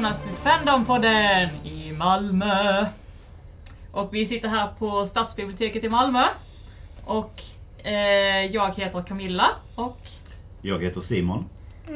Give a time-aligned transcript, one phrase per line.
[0.00, 2.86] välkomna till Fandompodden i Malmö.
[3.92, 6.24] Och vi sitter här på Stadsbiblioteket i Malmö.
[7.04, 7.42] Och
[7.84, 9.98] eh, jag heter Camilla och,
[10.62, 11.44] Jag heter Simon.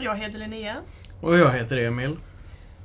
[0.02, 0.76] Jag heter Linnea.
[1.20, 2.16] Och jag heter Emil.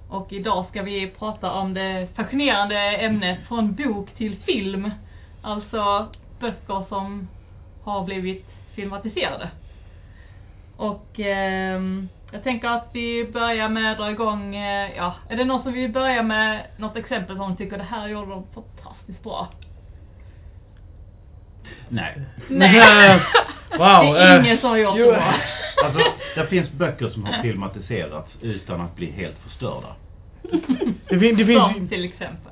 [0.09, 4.91] och idag ska vi prata om det fascinerande ämnet från bok till film.
[5.41, 6.08] Alltså
[6.40, 7.27] böcker som
[7.84, 8.45] har blivit
[8.76, 9.49] filmatiserade.
[10.77, 15.46] Och ehm, jag tänker att vi börjar med att dra igång, eh, ja, är det
[15.46, 19.48] någon som vill börja med något exempel som tycker det här gjorde de fantastiskt bra?
[21.90, 22.22] Nej.
[22.48, 23.22] Nej.
[23.78, 25.05] Wow, det är eh, ingen som har gjort jo.
[25.05, 25.34] det bra.
[25.84, 29.88] Alltså, det finns böcker som har filmatiserats utan att bli helt förstörda.
[31.10, 32.52] Det, fin- det finns Som till exempel.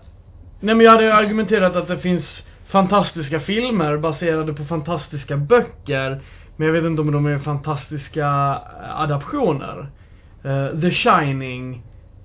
[0.59, 2.25] Nej men jag hade argumenterat att det finns
[2.67, 6.21] fantastiska filmer baserade på fantastiska böcker.
[6.57, 8.27] Men jag vet inte om de är fantastiska
[8.95, 9.87] adaptioner.
[10.43, 11.81] Eh, The Shining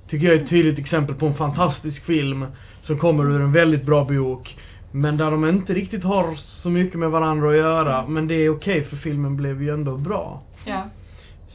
[0.09, 2.47] tycker jag är ett tydligt exempel på en fantastisk film
[2.83, 4.57] som kommer ur en väldigt bra bok.
[4.91, 8.07] Men där de inte riktigt har så mycket med varandra att göra.
[8.07, 10.43] Men det är okej för filmen blev ju ändå bra.
[10.65, 10.83] Ja.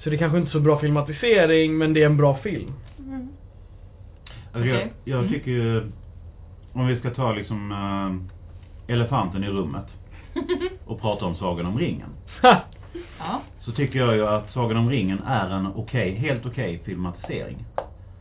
[0.03, 2.73] Så det är kanske inte är så bra filmatisering men det är en bra film.
[4.53, 4.69] Alltså, Okej.
[5.03, 5.33] jag, jag Mm.
[5.33, 5.91] tycker ju,
[6.73, 9.85] om vi ska ta liksom eh, elefanten i rummet
[10.85, 12.09] och prata om Sagan om ringen.
[12.41, 13.41] Ja.
[13.59, 17.65] Så tycker jag ju att Sagan om ringen är en okej, helt okej filmatisering.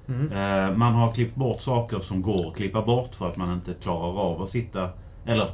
[0.08, 0.32] Mm.
[0.32, 3.74] Eh, man har klippt bort saker som går att klippa bort för att man inte
[3.82, 4.90] klarar av att sitta,
[5.24, 5.50] eller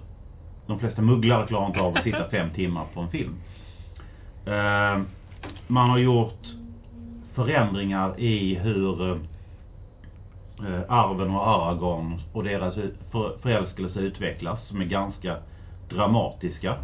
[0.66, 3.34] de flesta mugglare klarar inte av att sitta fem timmar på en film.
[4.46, 5.02] Eh,
[5.66, 6.46] man har gjort
[7.34, 9.16] förändringar i hur eh,
[10.88, 12.74] Arven och Aragorn och deras
[13.42, 15.36] förälskelse utvecklas som är ganska
[15.88, 16.76] dramatiska.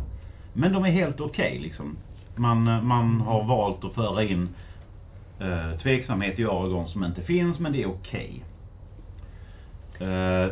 [0.53, 1.97] Men de är helt okej liksom.
[2.35, 4.49] Man, eh, man har valt att föra in
[5.41, 8.45] eh, tveksamhet i Aragorn som inte finns, men det är okej.
[9.99, 10.51] Eh,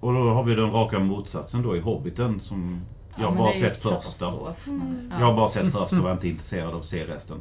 [0.00, 2.80] och då har vi den raka motsatsen då i Hobbiten som
[3.16, 4.26] jag Ja, har bara sett första.
[4.66, 5.08] Mm.
[5.10, 5.20] Ja.
[5.20, 7.40] Jag har bara sett första och var inte intresserad av att se resten.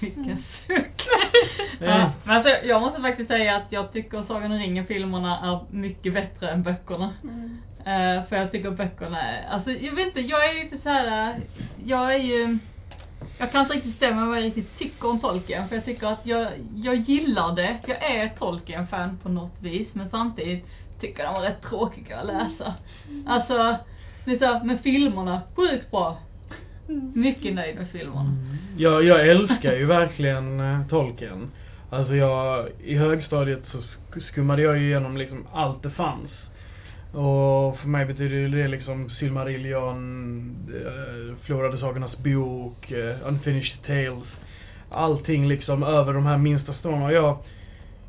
[0.00, 0.91] Vilken suck.
[1.80, 6.14] Ja, men alltså, jag måste faktiskt säga att jag tycker Sagan om ringen-filmerna är mycket
[6.14, 7.10] bättre än böckerna.
[7.22, 7.60] Mm.
[7.78, 11.40] Eh, för jag tycker böckerna är, alltså jag vet inte, jag är lite så här.
[11.84, 12.58] jag är ju,
[13.38, 15.68] jag kan inte riktigt stämma vad jag riktigt tycker om Tolkien.
[15.68, 19.88] För jag tycker att jag, jag gillar det, jag är Tolkien-fan på något vis.
[19.92, 20.66] Men samtidigt
[21.00, 22.74] tycker jag de var rätt tråkiga att läsa.
[23.26, 23.76] Alltså,
[24.24, 26.18] det är så med filmerna, sjukt bra.
[26.88, 27.12] Mm.
[27.14, 28.26] Mycket nöjd med filmen.
[28.26, 28.56] Mm.
[28.76, 31.50] Jag, jag älskar ju verkligen eh, Tolkien.
[31.90, 33.78] Alltså jag, i högstadiet så
[34.20, 36.30] skummade jag ju igenom liksom allt det fanns.
[37.12, 43.76] Och för mig betyder ju det liksom Silmarillion, eh, uh, förlorade Sagornas bok, eh, Unfinished
[43.86, 44.28] Tales.
[44.90, 47.12] Allting liksom över de här minsta stråna.
[47.12, 47.38] Jag,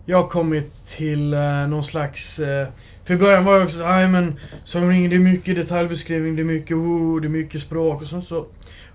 [0.06, 1.30] jag har kommit till
[1.70, 2.68] någon slags eh,
[3.06, 6.42] för i början var jag också nej men Sagan ringer det är mycket detaljbeskrivning, det
[6.42, 8.46] är mycket oh, det är mycket språk och sånt så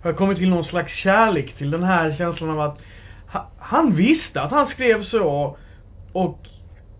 [0.02, 2.78] har jag kommit till någon slags kärlek till den här känslan av att
[3.32, 5.56] ha, han visste att han skrev så
[6.12, 6.38] och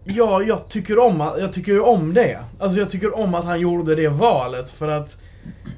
[0.04, 2.44] ja, jag tycker om jag tycker om det.
[2.58, 5.10] Alltså jag tycker om att han gjorde det valet för att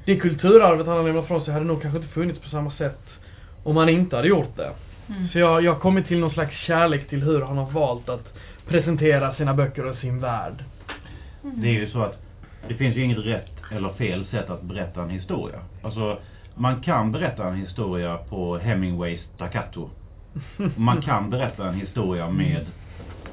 [0.05, 3.01] det kulturarvet han har lämnat från sig hade nog kanske inte funnits på samma sätt
[3.63, 4.71] om han inte hade gjort det.
[5.09, 5.27] Mm.
[5.27, 8.33] Så jag, jag har kommit till någon slags kärlek till hur han har valt att
[8.67, 10.63] presentera sina böcker och sin värld.
[11.41, 12.19] Det är ju så att
[12.67, 15.59] det finns ju inget rätt eller fel sätt att berätta en historia.
[15.81, 16.17] Alltså,
[16.55, 19.89] man kan berätta en historia på Hemingways staccato.
[20.77, 22.65] Man kan berätta en historia med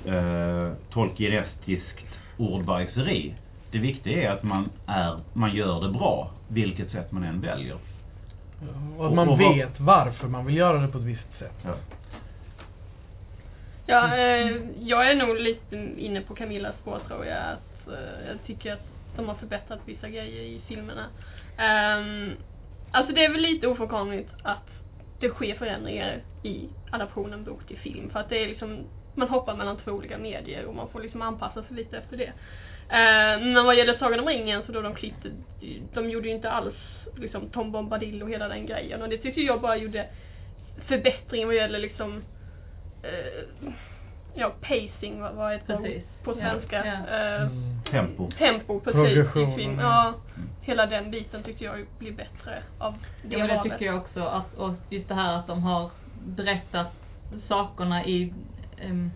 [0.05, 2.05] eh, tolkienestiskt
[2.37, 3.35] ordbajseri.
[3.71, 7.75] Det viktiga är att man, är, man gör det bra, vilket sätt man än väljer.
[8.99, 11.39] Och att Och- man och vad- vet varför man vill göra det på ett visst
[11.39, 11.55] sätt.
[11.65, 11.75] Ja.
[13.87, 17.39] Ja, eh, jag är nog lite inne på Camillas spår tror jag.
[17.39, 18.87] Att, eh, jag tycker att
[19.17, 21.05] de har förbättrat vissa grejer i filmerna.
[21.57, 22.33] Ehm,
[22.93, 24.69] alltså det är väl lite ofrånkomligt att
[25.21, 28.11] det sker förändringar i adaptionen bok till film.
[28.11, 31.23] För att det är liksom, man hoppar mellan två olika medier och man får liksom
[31.23, 32.33] anpassa sig lite efter det.
[32.91, 35.31] Eh, men vad gäller Sagan om ringen så då de klippte,
[35.95, 36.75] de gjorde ju inte alls
[37.17, 39.03] liksom Tom Bombadil och hela den grejen.
[39.03, 40.07] Och det tyckte jag bara gjorde
[40.87, 42.23] förbättring vad gäller liksom
[43.03, 43.73] eh,
[44.39, 46.05] ja, pacing, vad, vad ord Precis.
[46.25, 46.87] på Ja, svenska?
[46.87, 47.17] ja.
[47.17, 47.83] Eh, Mm.
[47.91, 48.31] Tempo.
[48.39, 49.79] tempo precis Progression, i film.
[49.79, 50.15] ja.
[50.37, 52.93] Ja, hela den biten tyckte jag blir bättre av
[53.23, 53.73] det Ja, men det valet.
[53.73, 54.21] tycker jag också.
[54.25, 56.93] Att, och just det här att de har berättat
[57.49, 58.35] sakerna i,
[58.77, 59.11] em,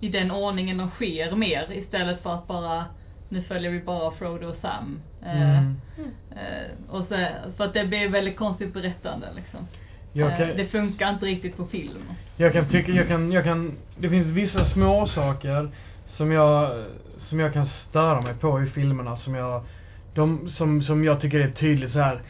[0.00, 2.84] i den ordningen de sker mer istället för att bara
[3.28, 5.02] nu följer vi bara Frodo och Sam.
[5.22, 5.76] Eh, Mm.
[6.30, 7.26] eh, och så,
[7.56, 9.68] för att det blir väldigt konstigt berättande liksom.
[10.14, 12.02] Eh, kan, Det funkar inte riktigt på film.
[12.36, 15.68] jag kan tycka, jag kan, jag kan, det finns vissa små saker
[16.16, 16.84] som jag,
[17.28, 19.62] som jag kan störa mig på i filmerna som jag,
[20.14, 22.20] de, som, som jag tycker är tydligt så här.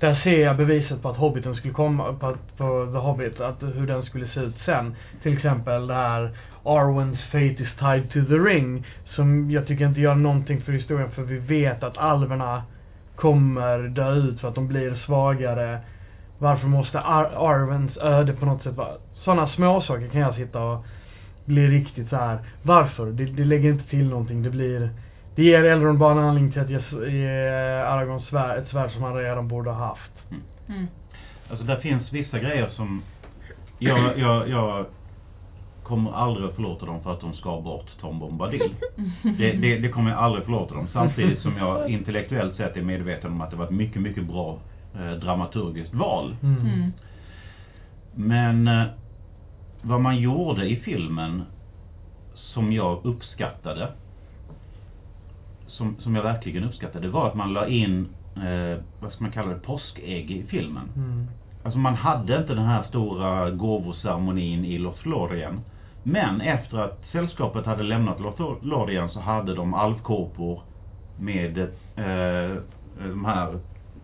[0.00, 3.86] Där ser jag beviset på att Hobbiten skulle komma, på, på The Hobbit, att hur
[3.86, 4.94] den skulle se ut sen.
[5.22, 6.30] Till exempel det här
[6.64, 8.86] Arwens fate is tied to the ring.
[9.04, 12.62] Som jag tycker inte gör någonting för historien för vi vet att alverna
[13.16, 15.80] kommer dö ut för att de blir svagare.
[16.38, 18.96] Varför måste Ar- Arwens öde på något sätt vara...
[19.24, 20.84] Sådana små saker kan jag sitta och
[21.44, 22.38] bli riktigt så här.
[22.62, 23.06] Varför?
[23.06, 24.42] Det, det lägger inte till någonting.
[24.42, 24.90] Det blir...
[25.34, 27.28] Det ger Elrond bara en anledning till att ge, ge
[27.80, 30.10] Aragorn svärd, ett svärd som han redan borde ha haft.
[30.68, 30.86] Mm.
[31.50, 33.02] Alltså där finns vissa grejer som
[33.78, 34.86] jag, jag, jag
[35.82, 38.74] kommer aldrig att förlåta dem för att de ska bort Tom Bombadil.
[39.38, 40.88] Det, det, det kommer jag aldrig förlåta dem.
[40.92, 44.58] Samtidigt som jag intellektuellt sett är medveten om att det var ett mycket, mycket bra
[45.20, 46.36] dramaturgiskt val.
[46.42, 46.92] Mm.
[48.14, 48.86] Men eh,
[49.82, 51.42] vad man gjorde i filmen
[52.34, 53.88] som jag uppskattade,
[55.66, 59.32] som, som jag verkligen uppskattade, det var att man la in, eh, vad ska man
[59.32, 60.88] kalla det, påskägg i filmen.
[60.96, 61.26] Mm.
[61.64, 65.60] Alltså man hade inte den här stora gåvoceremonin i Lothlorien.
[66.02, 70.62] Men efter att sällskapet hade lämnat Lothlorien så hade de alvkåpor
[71.18, 71.58] med
[71.96, 72.62] eh,
[73.08, 73.58] de här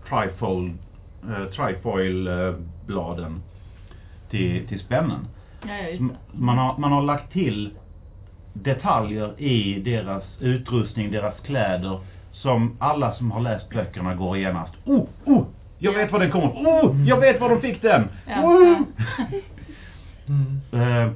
[0.08, 0.78] trifold,
[1.22, 2.54] eh, trifoil eh,
[2.86, 3.42] bladen
[4.30, 5.28] till, till spännen.
[5.62, 6.08] Ja.
[6.32, 7.70] Man har, man har lagt till
[8.52, 12.00] detaljer i deras utrustning, deras kläder
[12.32, 14.72] som alla som har läst böckerna går genast.
[14.84, 15.44] Oh, oh!
[15.78, 17.06] Jag vet var den kommer Oh!
[17.06, 18.08] Jag vet var de fick den!
[18.26, 18.80] Oh!
[20.72, 21.10] Eh,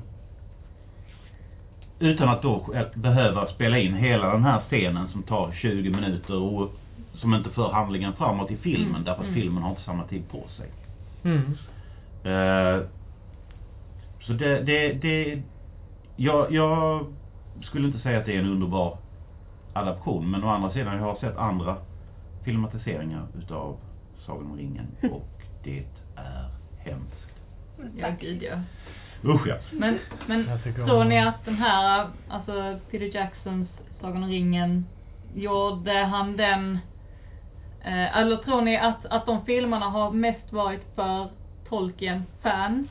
[1.98, 6.42] utan att då själv behöva spela in hela den här scenen som tar 20 minuter
[6.42, 6.72] och
[7.20, 9.40] som inte för handlingen framåt i filmen Mm, därför att mm.
[9.40, 10.70] filmen har inte samma tid på sig.
[11.24, 11.42] Mm.
[12.24, 12.86] Eh,
[14.20, 15.42] så det, det, det
[16.16, 17.06] jag, jag
[17.62, 18.98] skulle inte säga att det är en underbar
[19.72, 21.76] adaption men å andra sidan jag har sett andra
[22.44, 23.76] filmatiseringar utav
[24.26, 25.78] Sagan om ringen och det
[26.16, 26.48] är
[26.78, 27.28] hemskt.
[27.96, 28.60] Ja, gud ja.
[29.24, 29.56] Usch ja.
[29.72, 33.68] Men, men tror ni att den här, alltså Peter Jacksons
[34.00, 34.86] Sagan om ringen,
[35.34, 36.78] gjorde han den,
[37.84, 41.28] eller tror ni att, att de filmerna har mest varit för
[41.68, 42.88] Tolkien-fans?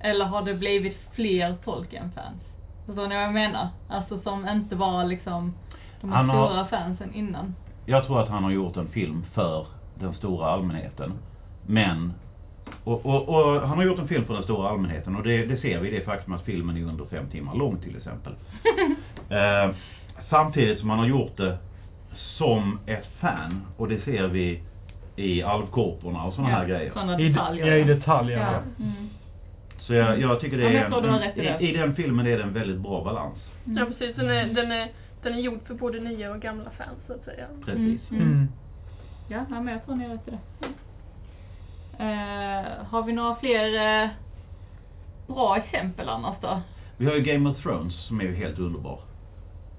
[0.00, 2.42] Eller har det blivit fler Tolkien-fans?
[2.86, 3.68] Förstår ni vad jag menar?
[3.88, 5.54] Alltså som inte var liksom
[6.00, 7.54] de här Han har- stora fansen innan.
[7.86, 11.12] Jag tror att han har gjort en film för den stora allmänheten.
[11.66, 12.12] Men,
[12.84, 15.56] och, och, och han har gjort en film för den stora allmänheten och det, det
[15.56, 18.32] ser vi i det faktum att filmen är under fem timmar lång till exempel.
[19.28, 19.70] eh,
[20.30, 21.58] samtidigt som han har gjort det
[22.18, 24.62] som ett fan och det ser vi
[25.16, 26.92] i alvkorporna och sådana här grejer.
[26.92, 27.66] Sådana I, detaljer.
[27.66, 28.38] ja, i detaljer.
[28.38, 28.52] Ja.
[28.52, 28.84] Ja.
[28.84, 29.08] Mm.
[29.80, 32.42] Så jag, jag tycker det Ja, är i en, i, i den filmen är det
[32.42, 33.38] en väldigt bra balans.
[33.66, 33.78] Mm.
[33.78, 34.92] Ja precis, den är, den, är,
[35.22, 37.46] den är gjord för både nya och gamla fans så att säga.
[37.64, 38.10] Precis.
[38.10, 38.22] Mm.
[38.22, 38.48] Mm.
[39.28, 40.66] Ja, nej, men jag tror ni har rätt i det.
[41.98, 44.08] Eh, har vi några fler eh,
[45.26, 46.60] bra exempel annars då?
[46.96, 49.00] Vi har ju Game of Thrones som är ju helt underbar.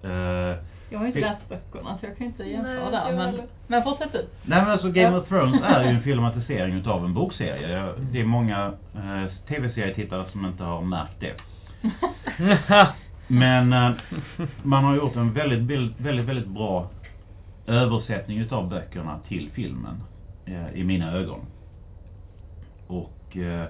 [0.03, 0.55] Eh,
[0.89, 3.05] Jag har ju inte läst böckerna så jag kan inte Nej, jämföra inte där.
[3.07, 3.45] jag Men, heller.
[3.67, 4.27] men fortsätt du.
[4.41, 5.17] Nej men alltså Game Ja.
[5.21, 7.71] of Thrones är ju en filmatisering utav en bokserie.
[7.77, 11.33] Jag- Det är många eh, tv-serietittare som inte har märkt det.
[13.27, 13.91] Men eh,
[14.63, 16.89] man har gjort en väldigt, väldigt, väldigt, väldigt bra
[17.67, 20.03] översättning utav böckerna till filmen.
[20.45, 21.39] Eh, I mina ögon.
[22.87, 23.65] Och eh,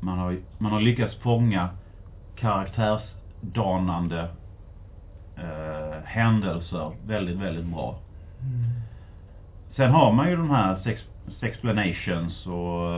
[0.00, 1.68] man har, man har lyckats fånga
[2.34, 4.28] karaktärsdanande
[5.40, 7.98] eh, händelser väldigt, väldigt bra.
[8.40, 8.70] Mm.
[9.76, 11.00] Sen har man ju de här sex,
[11.40, 12.92] sexplanations och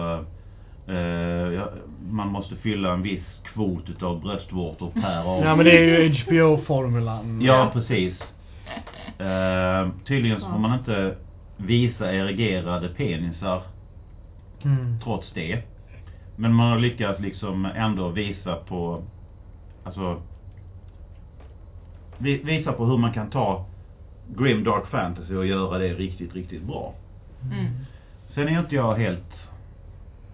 [0.95, 1.63] eh,
[2.11, 5.47] man måste fylla en viss kvot utav bröstvårtor per avsnitt.
[5.49, 7.41] Ja men det är ju HBO-formulan.
[7.43, 8.15] Ja, precis.
[9.19, 11.15] Eh, tydligen så får man inte
[11.57, 13.63] visa erigerade penisar
[14.65, 15.01] Mm.
[15.05, 15.63] trots det.
[16.37, 19.03] Men man har lyckats liksom ändå visa på,
[19.85, 20.21] alltså,
[22.23, 23.65] vi- visa på hur man kan ta
[24.37, 26.95] grim dark fantasy och göra det riktigt, riktigt bra.
[27.53, 27.67] Mm.
[28.35, 29.33] Sen är inte jag helt,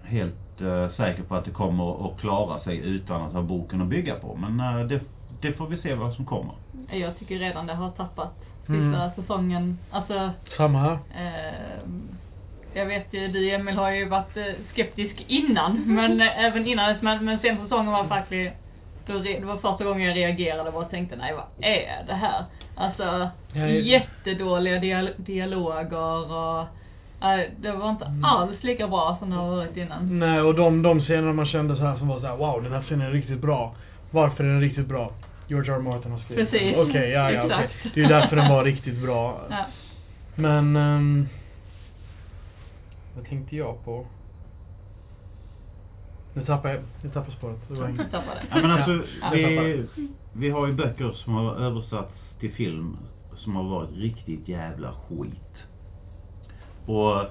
[0.02, 3.88] helt eh, säker på att det kommer att klara sig utan att ha boken att
[3.88, 4.34] bygga på.
[4.36, 5.00] Men eh, det,
[5.40, 6.54] det får vi se vad som kommer.
[6.92, 9.10] Jag tycker redan det har tappat sista Mm.
[9.16, 9.78] säsongen.
[9.90, 10.98] Alltså, Samma här.
[11.16, 11.80] eh,
[12.74, 14.36] jag vet ju, du Emil har ju varit
[14.72, 18.56] skeptisk innan, men även innan, men, men sen säsongen var faktiskt
[19.14, 22.44] re, det var första gången jag reagerade och tänkte, nej vad är det här?
[22.74, 26.66] Alltså, Ja, det- jättedåliga dial dialoger och
[27.20, 28.24] Nej, det var inte Mm.
[28.24, 30.18] alls lika bra som det har varit innan.
[30.18, 32.72] Nej, och de, de scener man kände så här som var så här: wow, den
[32.72, 33.74] här scenen är riktigt bra.
[34.10, 35.12] Varför är den riktigt bra?
[35.48, 35.76] George R.
[35.76, 35.80] R.
[35.82, 36.76] Martin har skrivit Precis.
[36.76, 37.56] Okej, ja, ja, okej.
[37.64, 37.94] Exakt.
[37.94, 39.40] Det är därför den var riktigt bra.
[39.50, 39.56] Ja.
[40.34, 40.76] Men...
[40.76, 41.28] ehm,
[43.16, 44.06] vad tänkte jag på?
[46.38, 47.68] Nu tappade jag, nu tappade jag spåret.
[47.68, 48.10] Det var inget.
[48.10, 48.40] Tappade.
[48.50, 48.92] Ja, men alltså,
[49.22, 49.86] Ja, vi,
[50.32, 52.96] vi har ju böcker som har översatts till film
[53.36, 55.56] som har varit riktigt jävla skit.
[56.86, 57.24] Och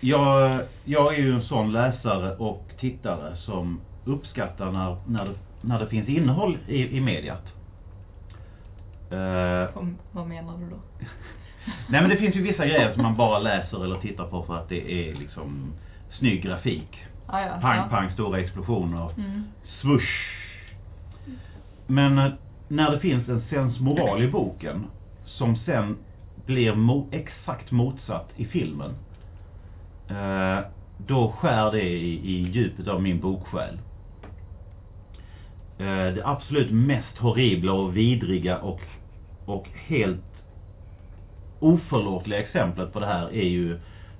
[0.00, 5.78] jag, jag är ju en sån läsare och tittare som uppskattar när, när, det, när
[5.78, 7.44] det finns innehåll i, i mediet.
[9.10, 10.76] Eh, Vad- Vad menar du då?
[11.88, 14.56] Nej men det finns ju vissa grejer som man bara läser eller tittar på för
[14.56, 15.72] att det är liksom
[16.10, 17.04] snygg grafik.
[17.26, 17.86] Ah, ja, Pang, ja.
[17.90, 19.10] pang, stora explosioner.
[19.18, 19.44] Mm.
[19.80, 20.08] Swoosh.
[21.86, 22.32] Men eh,
[22.68, 24.86] när det finns en sensmoral i boken
[25.26, 25.96] som sen
[26.46, 28.90] blir mo- exakt motsatt i filmen.
[30.08, 30.58] Eh,
[30.96, 33.78] då skär det i, i djupet av min boksjäl.
[35.78, 38.80] Eh, det absolut mest horribla och vidriga och,
[39.44, 40.24] och helt
[41.60, 43.72] oförlåtliga exemplet på det här är ju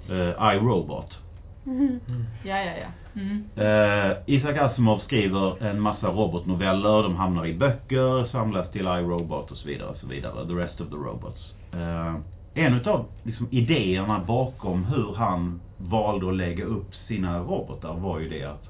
[0.09, 1.19] eh, I, Robot.
[1.65, 2.01] Mhm.
[2.45, 3.21] Ja, ja, ja.
[3.21, 3.45] Mm.
[3.57, 9.57] Eh, Isaac Asimov skriver en massa robotnoveller, de hamnar i böcker, samlas till iRobot och
[9.57, 10.47] så vidare, och så vidare.
[10.47, 11.55] The rest of the robots.
[11.73, 12.15] Eh,
[12.55, 18.29] en utav liksom, idéerna bakom hur han valde att lägga upp sina robotar var ju
[18.29, 18.65] det att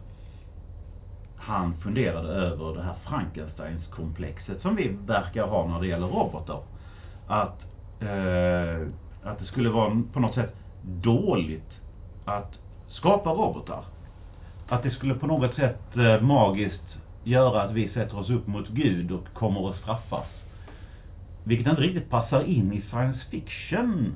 [1.36, 6.62] han funderade över det här Frankensteins komplexet som vi verkar ha när det gäller robotar.
[7.26, 7.60] Att,
[8.00, 8.88] eh,
[9.22, 11.72] att det skulle vara på något sätt dåligt
[12.24, 12.52] att
[12.94, 13.84] skapa robotar.
[14.68, 18.68] Att det skulle på något sätt eh, magiskt göra att vi sätter oss upp mot
[18.68, 20.26] Gud och kommer att straffas.
[21.44, 24.12] Vilket inte riktigt passar in i science fiction.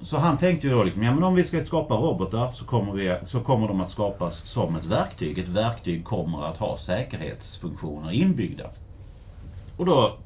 [0.00, 2.92] Så han tänkte ju då liksom, ja men om vi ska skapa robotar så kommer,
[2.92, 5.38] vi, så kommer de att skapas som ett verktyg.
[5.38, 8.70] Ett verktyg kommer att ha säkerhetsfunktioner inbyggda.
[9.76, 10.16] Och då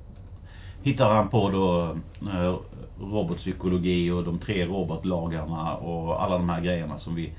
[0.82, 1.96] hittar han på då
[2.30, 2.56] eh,
[3.00, 7.32] robotpsykologi och de tre robotlagarna och alla de här grejerna som vi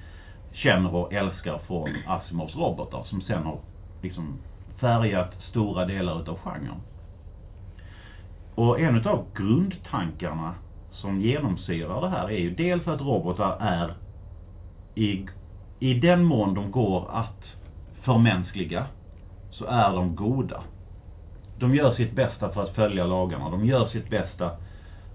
[0.53, 3.57] känner och älskar från Asimovs robotar som sen har
[4.01, 4.39] liksom
[4.79, 6.81] färgat stora delar utav genren.
[8.55, 10.55] Och en utav grundtankarna
[10.91, 13.93] som genomsyrar det här är ju dels att robotar är
[14.95, 15.25] i,
[15.79, 17.43] i den mån de går att
[18.01, 18.85] förmänskliga
[19.51, 20.63] så är de goda.
[21.63, 23.49] De gör sitt bästa för att följa lagarna.
[23.49, 24.51] De gör sitt bästa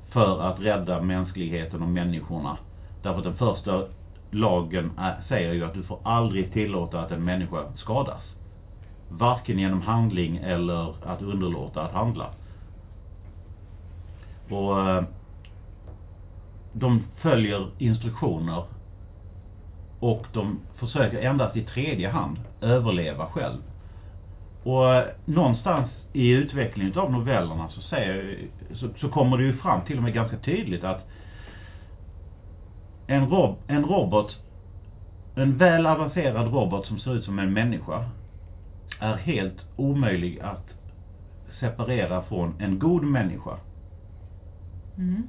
[0.09, 2.59] för att rädda mänskligheten och människorna.
[3.03, 3.85] Därför att den första
[4.31, 8.21] lagen är, säger ju att du får aldrig tillåta att en människa skadas.
[9.09, 12.31] Varken genom handling eller att underlåta att handla.
[14.51, 15.03] Och eh,
[16.73, 18.63] de följer instruktioner
[20.01, 23.59] och de försöker endast i tredje hand överleva själv.
[24.69, 28.39] Och någonstans i utvecklingen av novellerna så, säger,
[28.75, 31.09] så, så kommer det ju fram till och med ganska tydligt att
[33.07, 34.37] en, rob, en robot,
[35.35, 38.05] en väl avancerad robot som ser ut som en människa
[39.01, 40.67] är helt omöjlig att
[41.61, 43.59] separera från en god människa.
[44.99, 45.27] Mm.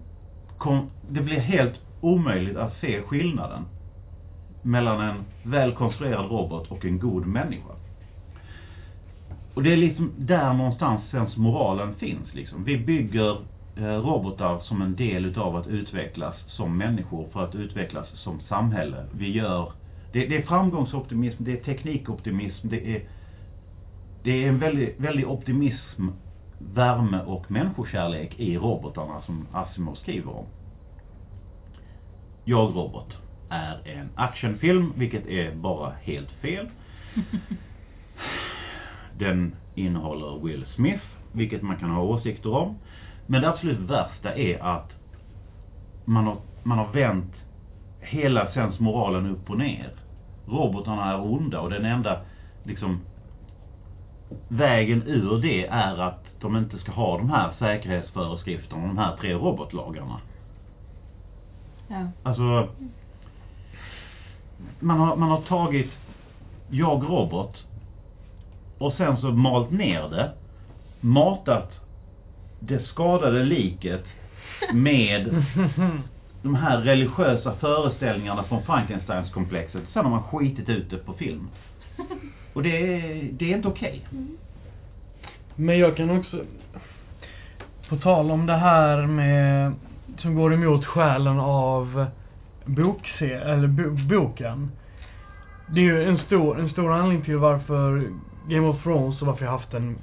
[0.58, 3.66] Kom, det blir helt omöjligt att se skillnaden
[4.62, 7.74] mellan en väl konstruerad robot och en god människa.
[9.60, 12.64] Och det är liksom där någonstans sens moralen finns liksom.
[12.64, 13.38] Vi bygger
[13.76, 19.06] eh, robotar som en del utav att utvecklas som människor för att utvecklas som samhälle.
[19.12, 19.72] Vi gör,
[20.12, 23.04] det, det är framgångsoptimism, det är teknikoptimism, det är,
[24.24, 26.08] det är en väldig, väldig optimism,
[26.58, 30.46] värme och människokärlek i robotarna som Asimov skriver om.
[32.46, 33.14] Jag, Robot
[33.50, 36.70] är en actionfilm, vilket är bara helt fel.
[39.20, 42.76] Den innehåller Will Smith, vilket man kan ha åsikter om.
[43.28, 44.92] Men det absolut värsta är att
[46.06, 47.34] man har, man har vänt
[48.00, 49.92] hela sensmoralen upp och ner.
[50.48, 52.22] Robotarna är onda och den enda
[52.64, 53.00] liksom
[54.48, 59.34] vägen ur det är att de inte ska ha de här säkerhetsföreskrifterna, de här tre
[59.34, 60.20] robotlagarna.
[61.88, 62.08] Ja.
[62.24, 62.68] Alltså,
[64.80, 65.92] man har, man har tagit
[66.70, 67.58] Jag Robot
[68.80, 70.32] och sen så malt ner det,
[71.00, 71.72] matat
[72.60, 74.06] det skadade liket
[74.74, 75.46] med
[76.42, 79.84] de här religiösa föreställningarna från Frankensteins komplexet.
[79.94, 81.50] Sen har man skitit ut det på film.
[82.54, 84.08] Och det är, det är inte okej.
[85.56, 86.44] Men jag kan också,
[87.90, 89.74] på tal om det här med
[90.18, 92.06] som går emot själen av
[92.66, 94.72] bokse eller bo, boken.
[95.68, 98.12] Det är ju en stor, en stor anledning till varför
[98.50, 99.98] Game of Thrones och varför jag haft en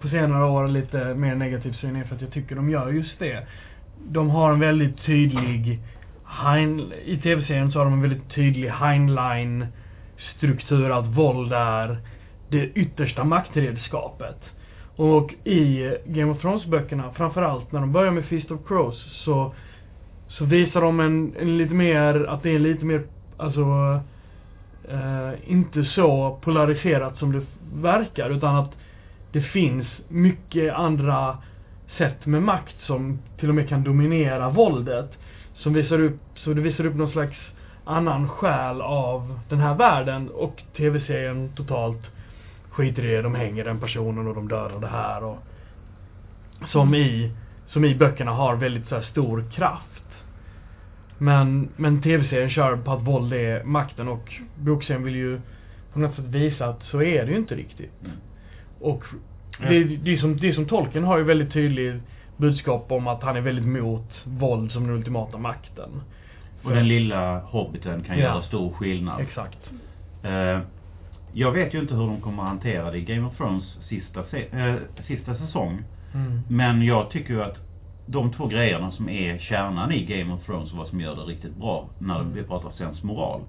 [0.00, 3.18] på senare år lite mer negativ syn är för att jag tycker de gör just
[3.18, 3.46] det.
[4.08, 5.80] De har en väldigt tydlig
[6.30, 9.66] Hein, i tv-serien så har de en väldigt tydlig Heinlein
[10.36, 11.98] struktur att våld är
[12.48, 14.40] det yttersta maktredskapet.
[14.96, 19.54] Och i Game of Thrones-böckerna, framförallt när de börjar med Feast of Crows, så,
[20.28, 23.02] så visar de en, en lite mer, att det är lite mer,
[23.36, 24.00] alltså,
[24.88, 27.42] eh, inte så polariserat som det
[27.74, 28.70] verkar, utan att
[29.32, 31.38] det finns mycket andra
[31.96, 35.10] sätt med makt som till och med kan dominera våldet.
[35.54, 37.36] Som visar upp, så det visar upp någon slags
[37.84, 42.06] annan själ av den här världen och tv-serien totalt
[42.70, 43.22] skiter i det.
[43.22, 45.38] De hänger den personen och de dödar det här och
[46.66, 47.32] som i,
[47.68, 49.84] som i böckerna har väldigt så här stor kraft.
[51.18, 55.40] Men, men tv-serien kör på att våld är makten och bokserien vill ju
[55.92, 57.92] på något sätt visa att så är det ju inte riktigt.
[58.04, 58.16] Mm.
[58.80, 59.04] Och
[59.58, 62.02] det, det, är som, det är som Tolkien har ju väldigt tydligt
[62.36, 65.90] budskap om att han är väldigt mot våld som den ultimata makten.
[66.62, 68.22] Och den lilla hobbiten kan Ja.
[68.24, 69.20] göra stor skillnad.
[69.20, 69.58] Exakt.
[70.22, 70.58] Eh,
[71.32, 74.24] jag vet ju inte hur de kommer att hantera det i Game of Thrones sista,
[74.30, 74.74] se- eh,
[75.06, 75.82] sista säsong.
[76.14, 76.40] Mm.
[76.48, 77.56] Men jag tycker ju att
[78.06, 81.22] de två grejerna som är kärnan i Game of Thrones och vad som gör det
[81.22, 83.40] riktigt bra när vi pratar sensmoral.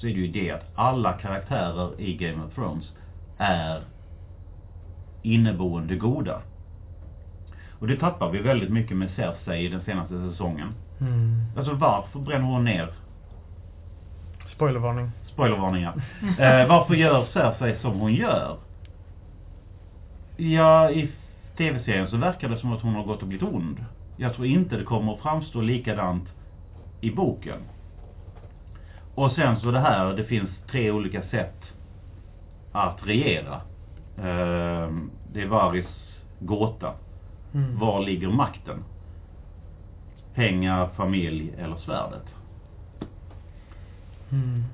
[0.00, 2.92] Så är det ju det att alla karaktärer i Game of Thrones
[3.38, 3.82] är
[5.22, 6.42] inneboende goda.
[7.78, 10.74] Och det tappar vi väldigt mycket med Cersei i den senaste säsongen.
[11.00, 11.42] Mm.
[11.56, 12.92] Alltså varför bränner hon ner
[14.54, 15.10] Spoilervarning.
[15.32, 16.02] Spoilervarningar.
[16.38, 18.56] Eh, varför gör Cersei som hon gör?
[20.36, 21.12] Ja, i
[21.56, 23.84] tv-serien så verkar det som att hon har gått och blivit ond.
[24.16, 26.28] Jag tror inte det kommer att framstå likadant
[27.00, 27.58] i boken.
[29.18, 31.62] Och sen så det här, det finns tre olika sätt
[32.72, 33.54] att regera.
[34.16, 34.92] Eh,
[35.32, 35.86] det är Varys
[36.38, 36.92] gåta.
[37.54, 37.78] Mm.
[37.78, 38.84] Var ligger makten?
[40.34, 42.24] Pengar, familj eller svärdet?
[44.32, 44.64] Mm.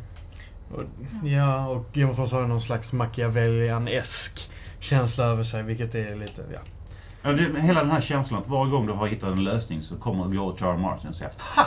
[0.75, 0.83] Och,
[1.29, 6.61] ja, och Thrones har någon slags Machiavellian-esk känsla över sig, vilket är lite, ja.
[7.23, 9.97] Ja, det, hela den här känslan att varje gång du har hittat en lösning så
[9.97, 10.73] kommer George R.
[10.73, 10.77] R.
[10.77, 11.67] Martin och säger Ha!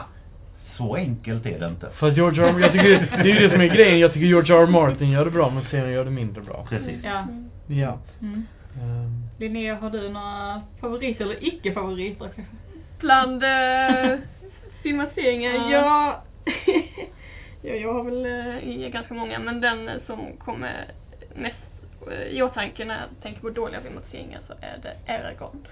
[0.78, 1.90] Så enkelt är det inte.
[1.90, 2.60] För George R.
[2.60, 4.63] jag tycker, det är ju det som är grejen, jag tycker George R.
[4.63, 4.68] R.
[4.68, 6.66] Martin gör det bra, men serien gör det mindre bra.
[6.70, 7.04] Precis.
[7.04, 7.28] Ja.
[7.68, 7.98] Ja.
[8.22, 8.46] Mm.
[8.82, 12.30] Ehm, Linnea, har du några favoriter eller icke-favoriter?
[13.00, 14.20] Bland uh,
[14.84, 15.70] filmatiseringar, Ja.
[15.72, 16.24] ja.
[17.62, 20.92] ja, jag har väl uh, ganska många, men den eh, som kommer
[21.36, 21.56] mest
[22.12, 25.68] eh, i åtanke när jag tänker på dåliga filmatiseringar så är det Eragon.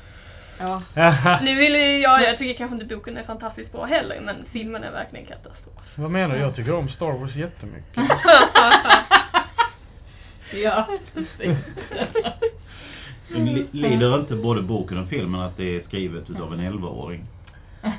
[0.58, 0.82] Ja.
[1.44, 4.92] Nu vill jag, jag tycker kanske inte boken är fantastiskt bra heller, men filmen är
[4.92, 5.76] verkligen katastrof.
[5.96, 6.42] Vad menar du?
[6.42, 8.04] Jag tycker om Star Wars jättemycket.
[10.64, 11.58] ja, precis.
[13.72, 17.26] Lider inte både boken och filmen att det är skrivet utav en 11-åring?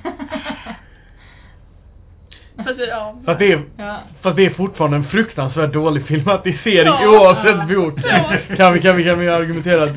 [2.56, 3.16] Fast, ja.
[3.24, 3.98] Fast det är, ja.
[4.22, 7.08] fast det är fortfarande en fruktansvärt dålig filmatisering Ja.
[7.08, 7.94] oavsett bok.
[8.04, 8.56] Ja.
[8.56, 9.96] Kan vi, kan vi, kan vi argumentera att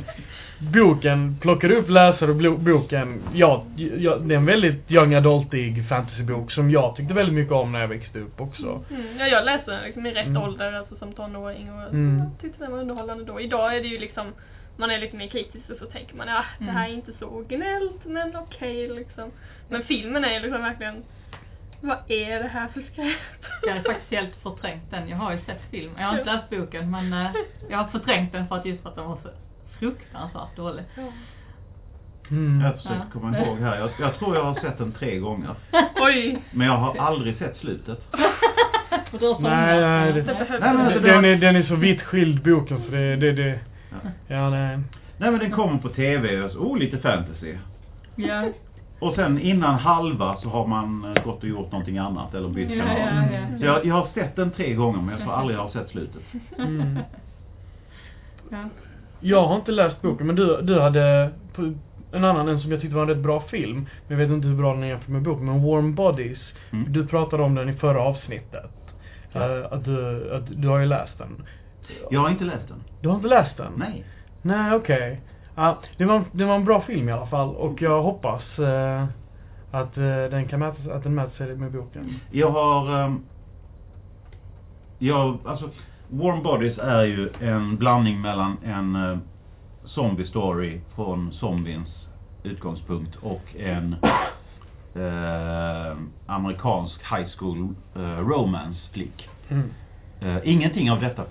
[0.60, 3.66] boken plockar upp läsare och boken, ja,
[3.98, 7.80] ja, det är en väldigt young adultig fantasybok som jag tyckte väldigt mycket om när
[7.82, 8.84] jag växte upp också.
[8.90, 10.42] Mm, ja, jag läste den liksom i rätt Mm.
[10.44, 12.18] ålder, alltså som tonåring och Mm.
[12.20, 13.42] jag tyckte den var underhållande då.
[13.42, 14.28] Idag är det ju liksom,
[14.78, 17.26] man är lite mer kritisk och så tänker man, ja det här är inte så
[17.26, 19.32] originellt men okej liksom.
[19.70, 21.04] Men filmen är ju liksom verkligen,
[21.82, 23.18] vad är det här för skräp?
[23.68, 25.10] Jag har faktiskt helt förträngt den.
[25.10, 25.92] Jag har ju sett film.
[25.98, 27.32] Jag har inte läst boken men eh,
[27.70, 29.30] jag har förträngt den för att just för att den var så
[29.80, 30.84] fruktansvärt dålig.
[32.32, 32.62] Mm.
[32.62, 33.20] Jag försöker Ja.
[33.20, 33.80] komma ihåg här.
[33.80, 35.56] Jag, jag tror jag har sett den tre gånger.
[35.96, 36.38] Oj!
[36.52, 38.00] Men jag har aldrig sett slutet.
[39.40, 42.92] Nej, nej, det- Nej, men alltså, Den är, den är så vitt skild boken så
[42.92, 43.60] det, det, det,
[43.92, 43.98] Ja.
[44.28, 44.80] ja nej.
[45.18, 47.56] Nej men den kommer på tv och så, oh lite fantasy.
[48.16, 48.44] Ja,
[49.00, 52.70] Och sen innan halva så har man eh, gått och gjort någonting annat eller bytt
[52.72, 52.98] ja, kanal.
[53.00, 53.60] ja, ja.
[53.60, 55.90] Så jag, jag har sett den tre gånger men jag tror aldrig jag har sett
[55.90, 56.22] slutet.
[56.58, 57.00] Mm.
[58.50, 58.58] ja.
[59.20, 61.32] Jag har inte läst boken, men du, du hade
[62.12, 63.76] en annan, en som jag tyckte var en rätt bra film.
[64.08, 66.40] Men jag vet inte hur bra den är jämfört med boken, men Warm Bodies.
[66.72, 66.94] Mm.
[66.94, 68.72] Du pratade om den i förra avsnittet.
[69.32, 69.60] Ja.
[69.60, 71.46] Eh, att, du, att du har ju läst den.
[72.10, 72.84] Jag har inte läst den.
[73.02, 73.74] Du har inte läst den?
[73.78, 74.06] Nej.
[74.42, 75.22] Nej, okej.
[75.56, 79.06] Ja, det, var, det var en bra film i alla fall och jag hoppas eh,
[79.72, 82.20] att, eh, den kan mäta, att den mäter sig med boken.
[82.32, 83.04] Jag har...
[83.04, 83.26] Um,
[85.00, 85.70] jag, alltså,
[86.12, 89.18] Warm Bodies är ju en blandning mellan en uh,
[89.86, 91.90] zombie story från zombiens
[92.44, 93.96] utgångspunkt och en
[94.96, 99.30] eh, amerikansk high school eh, romance flick.
[99.50, 99.70] Mm.
[100.22, 101.24] Eh, ingenting av detta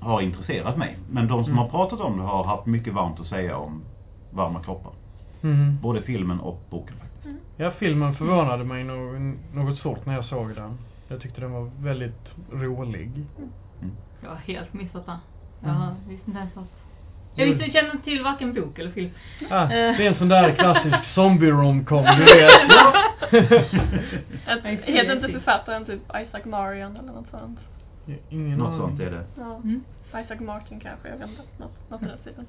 [0.00, 0.98] har intresserat mig.
[1.10, 1.62] Men de som Mm.
[1.64, 3.82] har pratat om det har haft mycket varmt att säga om
[4.30, 4.92] Varma kroppar.
[5.42, 5.78] Mm.
[5.82, 7.44] Både filmen och boken faktiskt.
[7.56, 9.20] Ja, filmen förvånade mig nog,
[9.54, 10.78] något svårt när jag såg den.
[11.08, 13.10] Jag tyckte den var väldigt rolig.
[13.82, 13.94] Mm.
[14.22, 15.18] Jag har helt missat det.
[15.64, 15.76] Mm.
[15.80, 16.64] Jag visste inte ens att...
[17.36, 19.10] Jag visste, kände inte till varken bok eller film.
[19.50, 19.68] Ah, Eh.
[19.68, 22.52] det är en sån där klassisk zombie-romcom, du vet.
[24.84, 27.58] Heter inte författaren typ Isaac Marion eller något sånt?
[28.28, 29.24] Ingen Något sånt är det.
[29.36, 29.56] Ja.
[29.56, 29.80] Mm.
[30.08, 31.42] Isaac Martin kanske, jag vet inte.
[31.58, 32.46] Något, något i den stilen.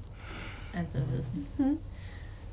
[0.76, 1.26] Inte precis.
[1.58, 1.78] Mm.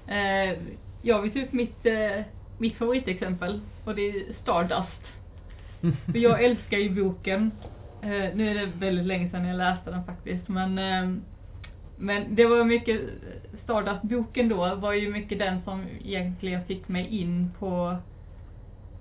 [0.07, 0.57] Eh,
[1.01, 2.23] jag vill ta upp mitt, eh,
[2.57, 5.01] mitt favoritexempel och det är Stardust.
[6.11, 7.51] För jag älskar ju boken.
[8.03, 11.25] Eh, nu är det väldigt länge sedan jag läste den faktiskt men ehm,
[11.95, 13.01] men det var mycket,
[13.63, 17.97] Stardust-boken då var ju mycket den som egentligen fick mig in på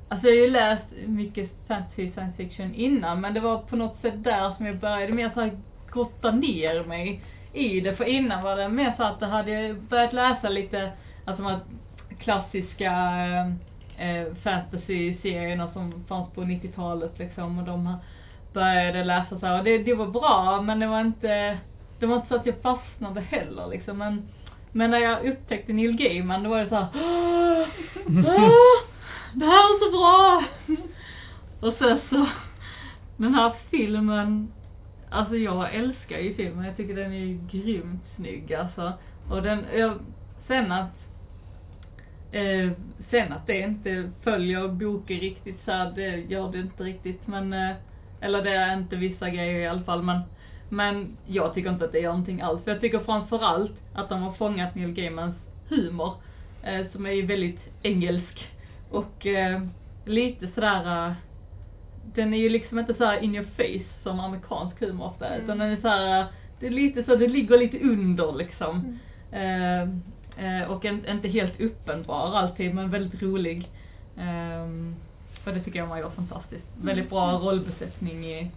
[0.08, 4.00] Alltså jag har ju läst mycket fantasy science fiction innan men det var på något
[4.00, 5.58] sätt där som jag började mer såhär
[5.92, 7.96] grotta ner mig i det.
[7.96, 10.92] För innan var det mer så att jag hade börjat läsa lite,
[11.24, 11.60] alltså de här
[12.18, 12.92] klassiska
[13.96, 17.98] eh, eh fantasy-serierna som fanns på 90-talet liksom och de här
[18.52, 19.58] började läsa så här.
[19.58, 21.58] och det, det var bra men det var inte,
[21.98, 24.28] det var inte så att jag fastnade heller liksom men
[24.72, 27.68] men när jag upptäckte Neil Gaiman då var det så här, "Åh,
[28.08, 28.88] åh,
[29.34, 30.44] det här är så bra!
[31.60, 32.26] Och sen så,
[33.16, 34.52] den här filmen,
[35.10, 38.92] alltså jag älskar ju filmen, jag tycker den är ju grymt snygg alltså.
[39.30, 39.98] Och den, jag,
[40.46, 40.96] sen att,
[42.32, 42.70] eh,
[43.10, 47.52] sen att det inte följer boken riktigt så här, det gör det inte riktigt men,
[47.52, 47.76] eh,
[48.22, 50.20] eller det är inte vissa grejer i alla fall men
[50.68, 52.64] men jag tycker inte att det gör någonting alls.
[52.64, 55.36] För jag tycker framförallt att de har fångat Neil Gaimans
[55.68, 56.14] humor.
[56.62, 58.48] Eh, som är ju väldigt engelsk.
[58.90, 59.62] Och eh,
[60.04, 61.12] lite sådär, eh,
[62.14, 65.34] den är ju liksom inte så här in your face som amerikansk humor ofta är.
[65.34, 65.44] Mm.
[65.44, 66.26] Utan den är såhär, eh,
[66.60, 68.98] det är lite så, det ligger lite under liksom.
[69.32, 70.02] Mm.
[70.38, 73.68] Eh, eh, och en, inte helt uppenbar alltid, men väldigt rolig.
[75.44, 76.66] Och det tycker jag var fantastiskt.
[76.74, 78.50] Väldigt bra rollbesättning i,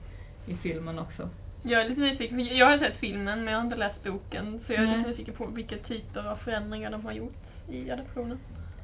[0.46, 1.30] i filmen också.
[1.62, 4.64] Jag är lite nyfiken, för jag har sett filmen men jag har inte läst boken.
[4.68, 4.98] Så jag är Nej.
[4.98, 8.40] lite nyfiken på vilka typer av förändringar de har gjort i adaptionen.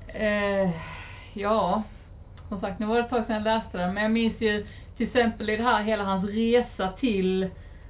[0.08, 0.70] Eh,
[1.34, 1.84] ja,
[2.48, 4.68] som sagt nu var det ett tag sedan jag läste den men jag minns ju
[4.98, 7.50] till exempel i det här hela hans resa till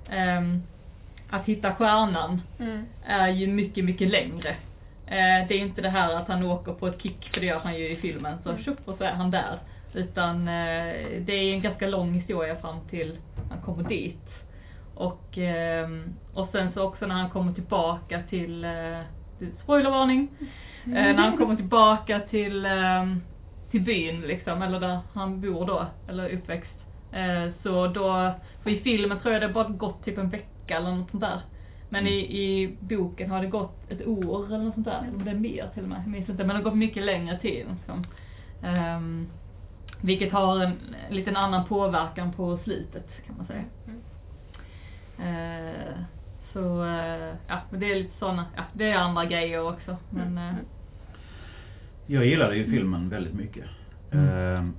[0.10, 0.64] ehm,
[1.30, 2.86] att hitta stjärnan Mm.
[3.06, 4.50] är ju mycket, mycket längre.
[5.06, 7.60] Eh, det är inte det här att han åker på ett kick, för det gör
[7.60, 8.64] han ju i filmen, så Mm.
[8.64, 9.60] tjopp och så är han där.
[9.94, 13.18] Utan eh, det är en ganska lång historia fram till
[13.50, 14.30] han kommer dit.
[14.94, 19.02] Och, ehm, och sen så också när han kommer tillbaka till, eh,
[19.64, 20.28] spoilervarning,
[20.86, 23.22] eh, när han kommer tillbaka till, ehm,
[23.72, 26.76] till byn liksom, eller där han bor då, eller uppväxt.
[27.64, 28.32] Så då,
[28.64, 31.42] för i filmen tror jag det bara gått typ en vecka eller något sånt där.
[31.90, 35.32] Men i, i boken har det gått ett år eller något sånt där, eller det
[35.32, 37.66] är mer till och med, jag minns inte, men det har gått mycket längre tid.
[37.70, 38.04] Liksom.
[38.64, 39.30] Ehm,
[40.02, 40.72] vilket har en,
[41.10, 43.64] en liten annan påverkan på slutet kan man säga.
[43.88, 44.02] Mm.
[45.20, 45.94] Eh,
[46.54, 49.98] så, eh, ja, men det är lite såna, ja, det är andra grejer också.
[50.10, 50.54] Men, eh,
[52.06, 53.66] Jag gillade ju filmen väldigt mycket.
[54.12, 54.28] Mm.
[54.28, 54.72] Eh,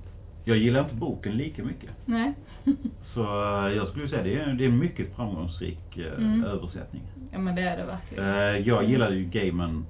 [0.45, 1.91] jag gillar inte boken lika mycket.
[2.05, 2.35] nej.
[3.15, 3.21] Så
[3.77, 6.45] jag skulle säga det är, det är en mycket framgångsrik Mm.
[6.45, 7.03] översättning.
[7.33, 8.65] ja men det är det verkligen.
[8.65, 9.87] Jag gillade ju Gaiman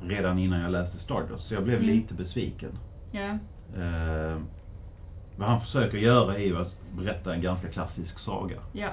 [0.00, 1.96] redan innan jag läste Stardust, så jag blev Mm.
[1.96, 2.78] lite besviken.
[3.10, 3.28] Ja.
[3.82, 4.36] Eh,
[5.36, 8.56] vad han försöker göra är ju att berätta en ganska klassisk saga.
[8.72, 8.88] ja.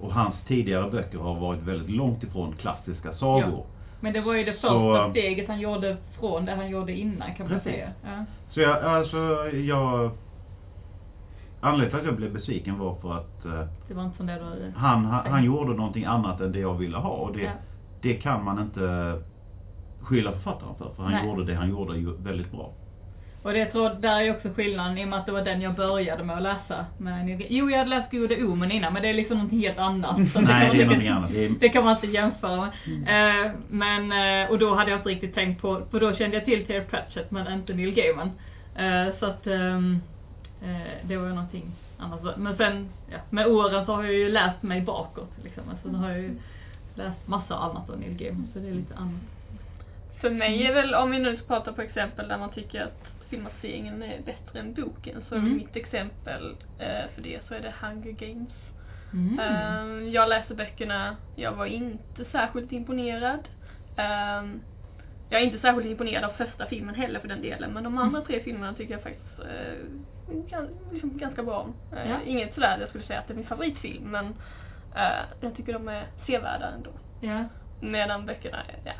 [0.00, 3.64] Och hans tidigare böcker har varit väldigt långt ifrån klassiska sagor.
[4.00, 7.34] Men det var ju det Så- första steget han gjorde från det han gjorde innan
[7.34, 7.72] kan man Precis.
[7.72, 7.88] säga.
[8.04, 8.24] Ja.
[8.50, 10.10] Så jag, alltså, jag...
[11.60, 14.34] Anledningen till att jag blev besviken var för att eh, Det var inte som det
[14.34, 14.72] du...
[14.76, 17.10] han, han, han gjorde någonting annat än det jag ville ha.
[17.10, 17.50] Och det, Ja.
[18.02, 19.14] det kan man inte
[20.00, 20.90] skylla författaren för.
[20.96, 21.26] För han Nej.
[21.26, 22.70] gjorde det han gjorde väldigt bra.
[23.42, 25.74] Och det tror där är också skillnaden i och med att det var den jag
[25.74, 26.86] började med att läsa.
[26.98, 30.16] Men, jo, jag hade läst Goda Omen innan men det är liksom någonting helt annat.
[30.32, 31.30] Så Nej, man det är någonting annat.
[31.32, 33.46] Det är- Det kan man inte jämföra med.
[33.46, 34.12] Eh, men,
[34.44, 36.84] eh, och då hade jag inte riktigt tänkt på, för då kände jag till Terry
[36.84, 38.30] Pratchett men inte Neil Gaiman.
[38.76, 39.80] Eh, så att eh,
[41.02, 42.36] det var ju någonting annat.
[42.36, 45.62] Men sen, ja, med åren så har jag ju läst mig bakåt liksom.
[45.70, 46.38] Alltså, då har jag ju
[46.94, 49.22] läst massa annat av Neil Gaiman så det är lite annat.
[50.20, 53.02] För mig är väl, om vi nu ska prata på exempel där man tycker att
[53.36, 55.56] filmatiseringen är bättre än boken, så Mm.
[55.56, 58.52] mitt exempel eh, för det så är det Hunger Games.
[59.12, 59.38] Mm.
[59.38, 63.48] Ehm, jag läste böckerna, jag var inte särskilt imponerad.
[63.96, 64.60] Ehm,
[65.30, 68.20] Jag är inte särskilt imponerad av första filmen heller för den delen, men de andra
[68.20, 69.74] tre filmerna tycker jag faktiskt eh,
[70.92, 71.74] liksom ganska bra om.
[71.98, 72.16] Eh, Ja.
[72.26, 74.26] Inget sådär jag skulle säga att det är min favoritfilm, men
[74.96, 76.90] eh, jag tycker de är sevärda ändå.
[77.20, 77.44] Ja.
[77.80, 78.92] Medan böckerna, ja,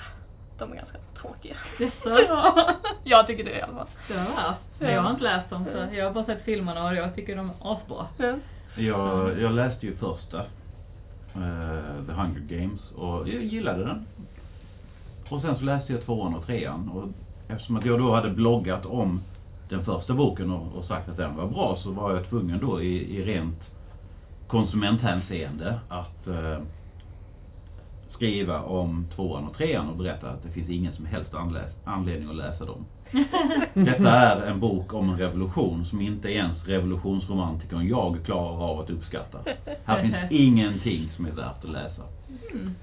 [0.63, 1.57] de är ganska tråkiga.
[1.79, 2.23] Jaså?
[2.29, 3.87] Ja, jag tycker det i alla fall.
[4.09, 4.61] Det var värst.
[4.79, 4.91] Ja.
[4.91, 7.51] Jag har inte läst dem så jag har bara sett filmerna och jag tycker de
[7.51, 8.07] är asbra.
[8.17, 8.35] Ja.
[8.77, 10.39] Jag, jag läste ju första,
[11.35, 14.07] eh, The Hunger Games, och jag gillade den.
[15.29, 16.89] Och sen så läste jag tvåan och trean.
[16.89, 17.09] Och
[17.53, 19.23] eftersom att jag då hade bloggat om
[19.69, 22.83] den första boken och, och sagt att den var bra så var jag tvungen då
[22.83, 23.61] i, i rent
[24.47, 26.59] konsumenthänseende att eh,
[28.23, 31.35] skriva om tvåan och trean och berätta att det finns ingen som helst
[31.85, 32.85] anledning att läsa dem.
[33.75, 38.91] Detta är en bok om en revolution som inte ens revolutionsromantikern jag klarar av att
[38.91, 39.39] uppskatta.
[39.85, 42.03] Här finns ingenting som är värt att läsa.
[42.53, 42.75] Mm.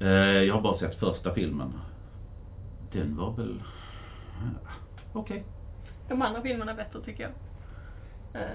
[0.00, 1.72] Eh, Jag har bara sett första filmen.
[2.92, 3.62] Den var väl...
[5.12, 5.44] Okej.
[6.08, 7.32] De andra filmerna är bättre tycker jag.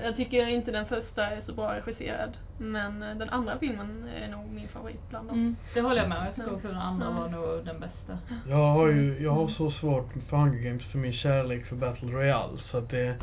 [0.04, 2.38] Jag tycker inte den första är så bra regisserad.
[2.58, 5.40] Men eh, den andra filmen är nog min favorit bland dem.
[5.40, 6.26] Mm, det håller jag med om.
[6.26, 8.18] Jag tycker också den andra var nog den bästa.
[8.50, 12.12] Jag har ju, jag har så svårt för Hunger Games för min kärlek för Battle
[12.12, 13.16] Royale så att det,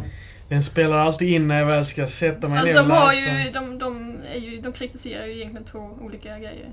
[0.48, 3.12] den spelar alltid in när jag väl ska sätta mig Alltså ner och de har
[3.12, 6.72] ju, de, de, är ju, de kritiserar ju egentligen två olika grejer.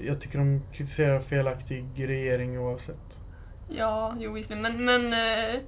[0.00, 2.96] Jag tycker de kritiserar felaktig regering oavsett.
[3.68, 5.60] Ja, jo visserligen, men, men eh,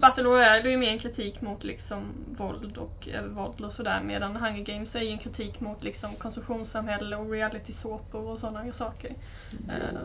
[0.00, 4.36] Battle Royale är ju mer en kritik mot liksom våld och övervåld och sådär medan
[4.36, 9.14] Hunger Games är ju en kritik mot liksom konsumtionssamhälle och reality-såpor och sådana saker.
[9.68, 10.00] Eh,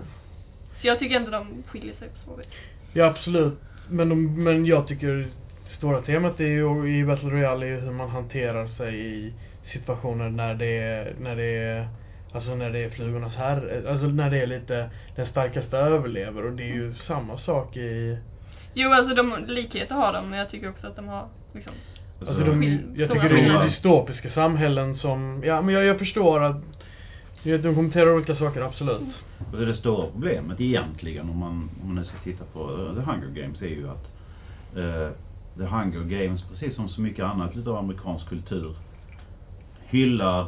[0.82, 2.48] så jag tycker inte de skiljer sig på så vis.
[2.94, 3.60] Ja absolut.
[3.88, 5.32] Men, de, men jag tycker
[5.78, 9.34] stora temat är ju, i Battle Royale är ju hur man hanterar sig i
[9.74, 11.88] situationer när det är, när det är
[12.32, 16.54] Alltså när det är flugornas herre, alltså när det är lite den starkaste överlever och
[16.54, 18.18] det är ju samma sak i
[18.80, 21.74] Jo, alltså de likheter har de, men jag tycker också att de har liksom
[22.20, 22.64] Alltså de,
[22.96, 26.62] jag tycker det är dystopiska samhällen som, ja men jag, jag förstår att
[27.44, 29.02] de kommenterar olika saker, absolut.
[29.52, 33.12] Och det stora problemet egentligen om man, om man nu ska titta på eh, The
[33.12, 34.06] Hunger Games är ju att
[34.76, 35.14] eh,
[35.58, 38.76] The Hunger Games, precis som så mycket annat utav amerikansk kultur,
[39.86, 40.42] hyllar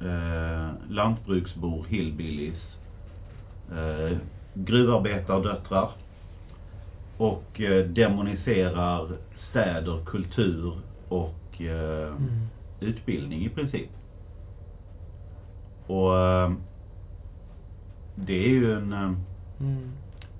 [0.00, 2.76] eh, lantbruksbor, hillbillies,
[3.70, 4.16] eh,
[4.54, 5.90] gruvarbetardöttrar
[7.16, 9.08] och eh, demoniserar
[9.50, 10.72] städer, kultur
[11.08, 12.46] och eh, Mm.
[12.80, 13.90] utbildning i princip.
[15.86, 16.52] Och eh,
[18.14, 18.92] det är ju en...
[18.92, 19.12] eh,
[19.60, 19.90] Mm.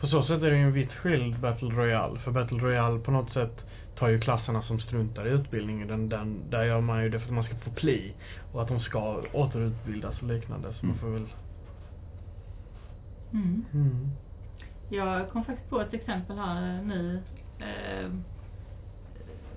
[0.01, 2.19] På så sätt är det ju en vitt skild Battle Royale.
[2.19, 3.57] För Battle Royale på något sätt
[3.99, 5.89] tar ju klasserna som struntar i utbildningen.
[5.89, 8.13] Den, den, där gör man ju det för att man ska få pli.
[8.53, 10.69] Och att de ska återutbildas och liknande.
[10.81, 10.99] Så man Mm.
[11.01, 11.27] får väl...
[13.33, 14.11] Mm.
[14.91, 15.09] Mm.
[15.09, 17.23] Jag kom faktiskt på ett exempel här nu.
[17.59, 18.11] Eh,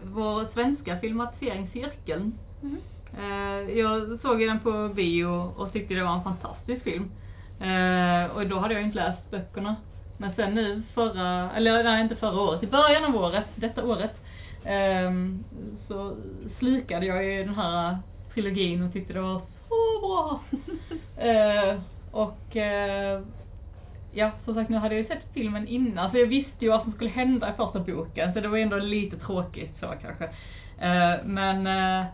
[0.03, 2.37] vår svenska filmatisering Cirkeln.
[2.61, 2.77] Mhm.
[3.17, 7.11] Eh, jag såg den på bio och tyckte det var en fantastisk film.
[7.59, 9.75] Eh, och då hade jag inte läst böckerna.
[10.17, 14.11] Men sen nu förra, eller nej inte förra året, i början av året, detta året,
[14.63, 15.43] ehm,
[15.87, 16.15] så
[16.59, 17.97] slukade jag ju den här
[18.33, 20.41] trilogin och tyckte det var så bra.
[21.17, 21.79] Eh,
[22.11, 23.21] och eh,
[24.17, 26.83] ja, som sagt nu hade jag ju sett filmen innan så jag visste ju vad
[26.83, 30.23] som skulle hända i första boken så det var ändå lite tråkigt så kanske.
[30.25, 32.05] Uh, men uh,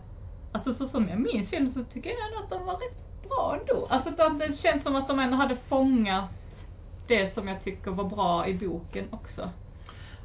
[0.52, 3.58] alltså så som jag minns filmen så tycker jag ändå att de var rätt bra
[3.60, 3.86] ändå.
[3.86, 6.30] Alltså att det känns som att de ändå hade fångat
[7.08, 9.50] det som jag tycker var bra i boken också.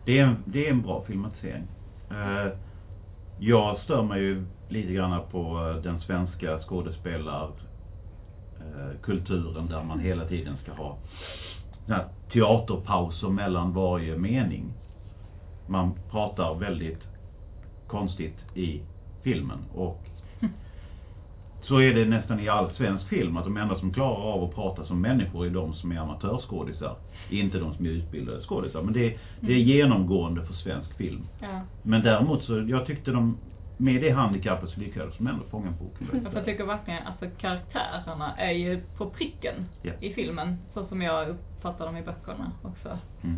[0.06, 1.68] Det är en, det är en bra filmatisering.
[2.12, 2.54] Uh,
[3.40, 7.52] jag stör mig ju lite grann på den svenska skådespelar
[9.02, 10.98] kulturen där man hela tiden ska ha
[11.88, 14.74] här teaterpauser mellan varje mening.
[15.68, 17.02] Man pratar väldigt
[17.88, 18.82] konstigt i
[19.24, 20.04] filmen och
[21.62, 24.56] så är det nästan i all svensk film att de enda som klarar av att
[24.56, 26.96] prata som människor är de som är amatörskådisar.
[27.30, 28.82] Inte de som är utbildade skådisar.
[28.82, 31.28] Men det, det är genomgående för svensk film.
[31.42, 31.62] Ja.
[31.84, 33.38] Men däremot så, jag tyckte de,
[33.82, 38.52] med det handikappet så lyckades de ändå fånga boken Jag tycker verkligen, alltså karaktärerna är
[38.52, 39.92] ju på pricken Ja.
[40.00, 40.58] i filmen.
[40.74, 42.98] Så som jag uppfattar dem i böckerna också.
[43.24, 43.38] Mm.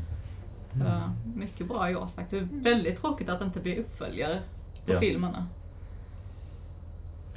[0.73, 1.01] Så,
[1.39, 2.51] mycket bra gjort faktiskt.
[2.51, 4.41] Väldigt tråkigt att det inte blir uppföljare
[4.86, 4.99] på Ja.
[4.99, 5.47] filmerna.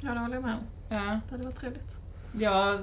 [0.01, 0.59] Ja, det håller jag med om.
[0.89, 1.19] Ja.
[1.29, 1.91] Det hade varit trevligt.
[2.39, 2.79] Jag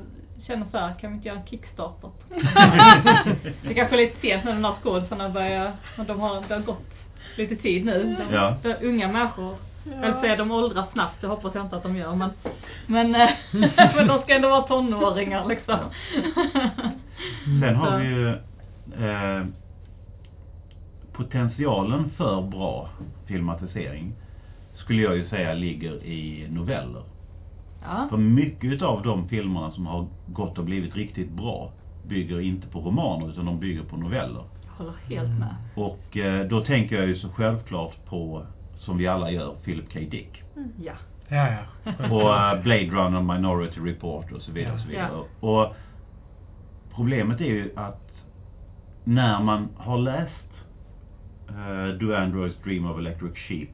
[0.46, 2.10] känner så här, kan vi inte göra en kickstarter?
[3.68, 6.82] det kanske är lite sent när de här skådisarna börjar, de har, det har gått
[7.36, 8.16] lite tid nu.
[8.18, 8.56] De, Ja.
[8.62, 9.92] de, unga människor, Ja.
[9.92, 12.30] eller säga de åldras snabbt, det hoppas jag inte att de gör men,
[12.86, 13.30] men, eh,
[13.96, 15.78] men de ska ändå vara tonåringar liksom.
[17.60, 18.28] Sen har vi ju
[19.06, 19.46] eh,
[21.12, 22.88] potentialen för bra
[23.26, 24.14] filmatisering
[24.74, 27.02] skulle jag ju säga ligger i noveller.
[27.82, 28.06] Ja.
[28.10, 31.72] För mycket av de filmerna som har gått och blivit riktigt bra
[32.08, 34.44] bygger inte på romaner utan de bygger på noveller.
[34.66, 35.54] Jag håller helt med.
[35.74, 38.46] Och eh, då tänker jag ju så självklart på,
[38.84, 39.98] som vi alla gör, Philip K.
[40.10, 40.42] Dick.
[40.82, 40.92] Ja.
[41.28, 41.92] Ja, ja.
[42.10, 44.74] Och eh, Blade Runner, Minority Report och så vidare.
[44.74, 45.10] Och, så vidare.
[45.40, 45.74] och
[46.94, 48.10] problemet är ju att
[49.04, 50.52] när man har läst
[51.50, 53.68] uh, Do Androids Dream of Electric Sheep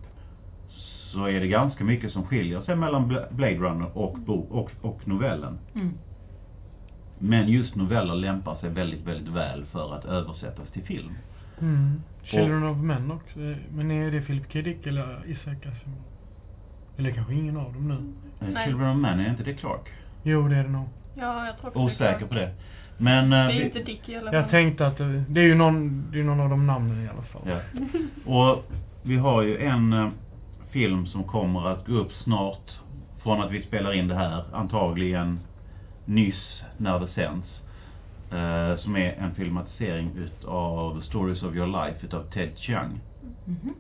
[1.13, 4.71] så är det ganska mycket som skiljer sig mellan Bla- Blade Runner och, bo- och,
[4.81, 5.59] och novellen.
[5.75, 5.91] Mm.
[7.19, 11.15] Men just noveller lämpar sig väldigt, väldigt väl för att översättas till film.
[11.61, 12.03] Mm.
[12.23, 13.39] Children of Men också.
[13.73, 14.61] Men är det Philip K.
[14.61, 16.03] Dick eller Isaac Asimov?
[16.97, 17.95] Eller kanske ingen av dem nu?
[18.47, 18.67] Eh, Nej.
[18.67, 19.89] Children of Men, är inte det Clark?
[20.23, 20.89] Jo, det är det nog.
[21.15, 22.27] Ja, jag tror också Osäker det.
[22.27, 22.51] på det.
[22.99, 23.31] Men...
[23.31, 24.41] Det eh, är vi- inte Dick i alla fall.
[24.41, 27.09] Jag tänkte att det, det är ju någon, det är någon av de namnen i
[27.09, 27.43] alla fall.
[27.47, 27.61] Ja.
[28.33, 28.65] Och
[29.03, 30.09] vi har ju en eh,
[30.71, 32.71] film som kommer att gå upp snart
[33.23, 35.41] från att vi spelar in det här, antagligen
[36.05, 37.58] nyss när det sänds.
[38.31, 43.01] Eh, som är en filmatisering utav Stories of Your Life utav Ted Chiang.
[43.45, 43.75] Mhm.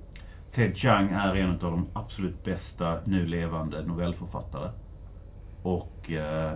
[0.54, 4.70] Ted Chiang är en av de absolut bästa nu levande novellförfattare.
[5.62, 6.52] Och eh,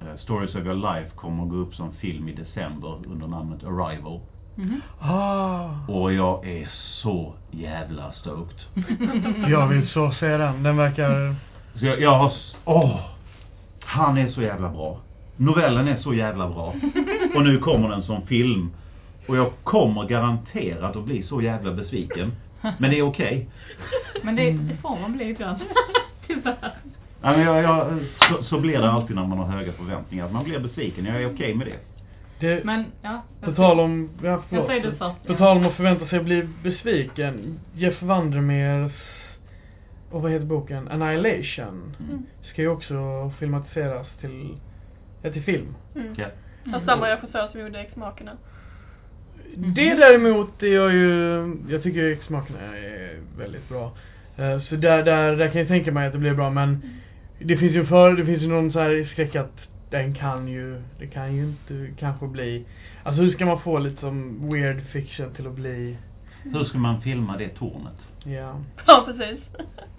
[0.00, 3.64] eh, Stories of Your Life kommer att gå upp som film i december under namnet
[3.64, 4.20] Arrival.
[4.54, 4.80] Mhm.
[5.00, 6.68] Ah, Och jag är
[7.02, 8.58] så jävla stoked.
[9.48, 10.62] jag vill så se den.
[10.62, 11.36] Den verkar...
[11.74, 12.32] Så jag, jag har...
[12.64, 13.00] Åh!
[13.80, 15.00] han är så jävla bra.
[15.38, 16.74] Novellen är så jävla bra.
[17.34, 18.70] Och nu kommer den som film.
[19.26, 22.32] Och jag kommer garanterat att bli så jävla besviken.
[22.78, 23.48] Men det är okej.
[24.22, 25.58] Men det, det får man bli ibland.
[26.26, 26.74] Tyvärr.
[27.22, 30.24] Ja, men jag, jag, så, så blir det alltid när man har höga förväntningar.
[30.24, 31.04] Att man blir besviken.
[31.04, 31.78] Jag är okej med det.
[32.40, 33.22] Det, Men, ja.
[33.40, 34.10] på tal om...
[34.22, 34.50] Ja, förlåt.
[34.50, 35.36] Jag säger det först, På ja.
[35.36, 37.60] tal om att förvänta sig att bli besviken.
[37.74, 38.92] Jeff Vandermeers...
[40.10, 40.88] Och vad heter boken?
[40.88, 41.96] Annihilation.
[42.00, 42.26] Mm.
[42.42, 44.56] Ska ju också filmatiseras till...
[45.22, 45.74] Ja, till film.
[45.94, 46.14] Mm.
[46.16, 46.26] Ja.
[46.76, 48.32] Av samma regissör som gjorde X-Makerna.
[49.56, 51.56] Det däremot, det gör ju...
[51.68, 53.92] Jag tycker X-Makerna är väldigt bra.
[54.36, 56.82] Eh, Så där, där, där kan jag tänka mig att det blir bra men
[57.38, 59.52] det finns ju för, det finns ju någon så här skräck att
[59.90, 62.66] den kan ju, det kan ju inte kanske bli
[63.02, 65.96] Alltså hur ska man få lite som weird fiction till att bli,
[66.42, 67.98] Hur ska man filma det tornet?
[68.24, 68.60] ja.
[68.86, 69.40] Ja, precis.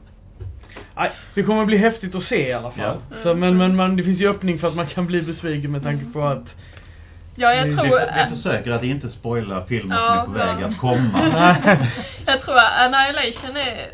[1.00, 2.98] Nej, det kommer bli häftigt att se i alla fall.
[3.12, 3.18] Ja.
[3.24, 5.84] Så, men, men man, det finns ju öppning för att man kan bli besviken med
[5.84, 6.46] tanke på att
[7.36, 7.86] Ja, jag Vi- tror...
[7.86, 10.68] Vi, vi försöker att inte spoila filmer som Ja, är på väg ja.
[10.68, 11.56] att komma.
[12.26, 13.90] Jag tror att Annihilation är...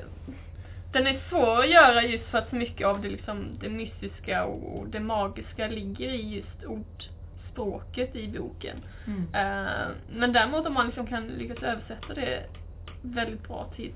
[0.91, 4.45] Den är svår att göra just för att så mycket av det liksom, det mystiska
[4.45, 8.77] och och det magiska ligger i just ordspråket i boken.
[9.07, 9.27] Mm.
[9.33, 12.39] Eh, men däremot om man liksom kan lyckas översätta det
[13.13, 13.91] väldigt bra till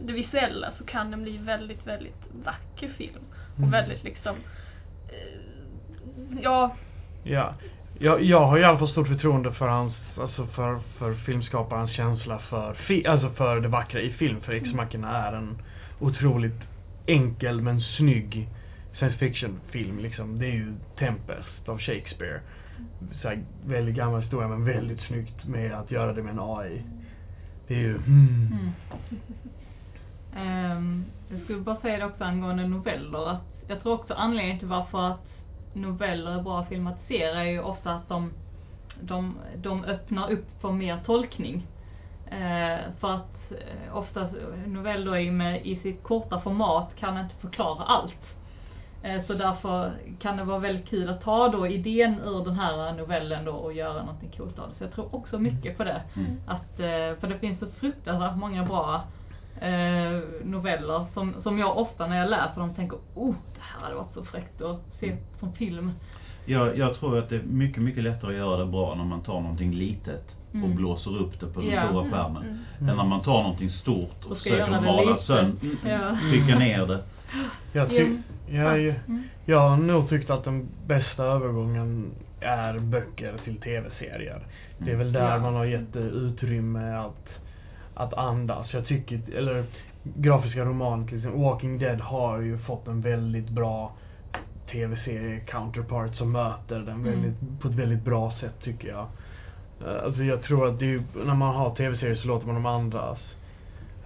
[0.00, 3.24] det visuella så kan den bli väldigt, väldigt vacker film.
[3.52, 3.70] Och Mm.
[3.70, 4.36] väldigt liksom,
[5.08, 6.76] eh, ja,
[7.22, 7.54] Ja.
[7.98, 12.74] Jag, jag har alla fall stort förtroende för hans, alltså för, för filmskaparens känsla för,
[12.74, 14.40] fi, alltså för det vackra i film.
[14.40, 15.62] För X-Machina är en
[15.98, 16.60] otroligt
[17.06, 18.48] enkel men snygg
[18.98, 20.38] science fiction film liksom.
[20.38, 22.40] Det är ju Tempest av Shakespeare.
[23.22, 26.82] Så här, väldigt gammal historia men väldigt snyggt med att göra det med en AI.
[27.68, 28.72] Det är ju, mm.
[30.36, 31.04] Mm.
[31.30, 33.28] Jag skulle bara säga det också angående noveller.
[33.30, 35.26] Att jag tror också anledningen till varför att
[35.72, 38.32] noveller är bra att filmatisera är ju ofta att de,
[39.00, 41.66] de, de öppnar upp för mer tolkning.
[42.26, 44.28] Eh, för att eh, ofta
[44.66, 48.35] noveller i, med, i sitt korta format kan inte förklara allt.
[49.06, 52.92] Eh, så därför kan det vara väldigt kul att ta då idén ur den här
[52.92, 54.74] novellen då och göra någonting coolt av det.
[54.78, 56.02] Så jag tror också mycket på det.
[56.16, 56.40] Mm.
[56.46, 59.02] Att, eh, för det finns så fruktansvärt många bra
[59.60, 63.94] eh, noveller som, som jag ofta när jag läser dem tänker oh, det här hade
[63.94, 65.92] varit så fräckt att se som film.
[66.44, 69.20] Jag, jag tror att det är mycket, mycket lättare att göra det bra när man
[69.22, 70.76] tar någonting litet och Mm.
[70.76, 71.86] blåser upp det på den Ja.
[71.88, 72.42] stora Mm, skärmen.
[72.78, 72.88] mm.
[72.90, 76.16] Än när man tar någonting stort och Och försöker mala sönder, Ja.
[76.30, 77.02] trycka ner det.
[77.72, 78.16] Jag, ty-
[78.46, 79.22] jag, jag, Mm.
[79.44, 82.10] jag har nog tyckt att den bästa övergången
[82.40, 84.46] är böcker till tv-serier.
[84.78, 85.38] Det är väl där Ja.
[85.38, 87.28] man har gett utrymme att,
[87.94, 88.72] att andas.
[88.72, 89.64] Jag tycker, eller
[90.02, 91.40] grafiska romaner till exempel.
[91.40, 93.96] Walking Dead har ju fått en väldigt bra
[94.72, 97.04] tv-serie counterpart som möter den Mm.
[97.04, 99.06] väldigt, på ett väldigt bra sätt tycker jag.
[99.80, 102.66] Eh, Alltså jag tror att det är, när man har tv-serier så låter man dem
[102.66, 103.18] andas.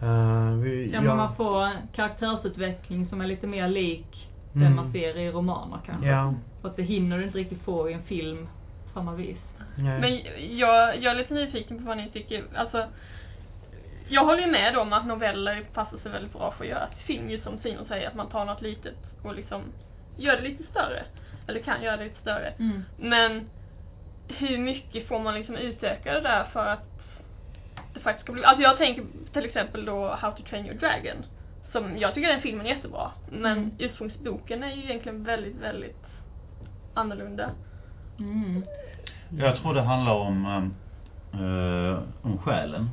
[0.02, 4.76] Eh, vi, Ja, men man får en karaktärsutveckling som är lite mer lik den Mm.
[4.76, 6.08] man ser i romaner kanske.
[6.08, 6.34] Ja.
[6.62, 8.48] För att det hinner du inte riktigt få i en film
[8.94, 9.38] samma vis.
[9.76, 10.00] Nej.
[10.00, 10.20] Men
[10.58, 12.44] jag, jag är lite nyfiken på vad ni tycker.
[12.54, 12.86] Alltså,
[14.08, 17.04] jag håller ju med om att noveller passar sig väldigt bra för att göra till
[17.04, 17.30] film.
[17.30, 19.62] Just som Sino säger, att man tar något litet och liksom
[20.18, 21.04] gör det lite större.
[21.48, 22.52] Eller kan göra det lite större.
[22.58, 22.82] Mm.
[22.98, 23.46] Men
[24.28, 26.84] hur mycket får man liksom utöka det där för att
[28.00, 28.44] det faktiskt ska bli...
[28.44, 31.16] Alltså jag tänker till exempel då How to Train Your Dragon.
[31.72, 33.10] Som jag tycker den filmen är jättebra.
[33.30, 33.70] Men Mm.
[33.78, 36.06] ursprungsboken är ju egentligen väldigt, väldigt
[36.94, 37.50] annorlunda.
[38.18, 38.62] Mm.
[39.38, 40.46] Jag tror det handlar om,
[41.32, 42.90] eh, om själen.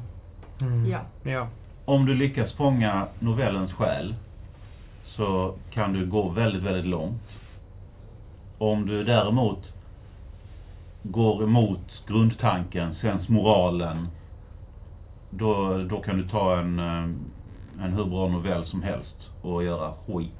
[0.61, 0.89] Mm.
[0.89, 0.99] Ja.
[1.23, 1.47] Ja.
[1.85, 4.15] Om du lyckas fånga novellens själ
[5.05, 7.21] så kan du gå väldigt, väldigt långt.
[8.57, 9.59] Om du däremot
[11.03, 14.07] går emot grundtanken, sensmoralen,
[15.29, 19.93] då, då kan du ta en, eh, en hur bra novell som helst och göra
[20.07, 20.31] skit.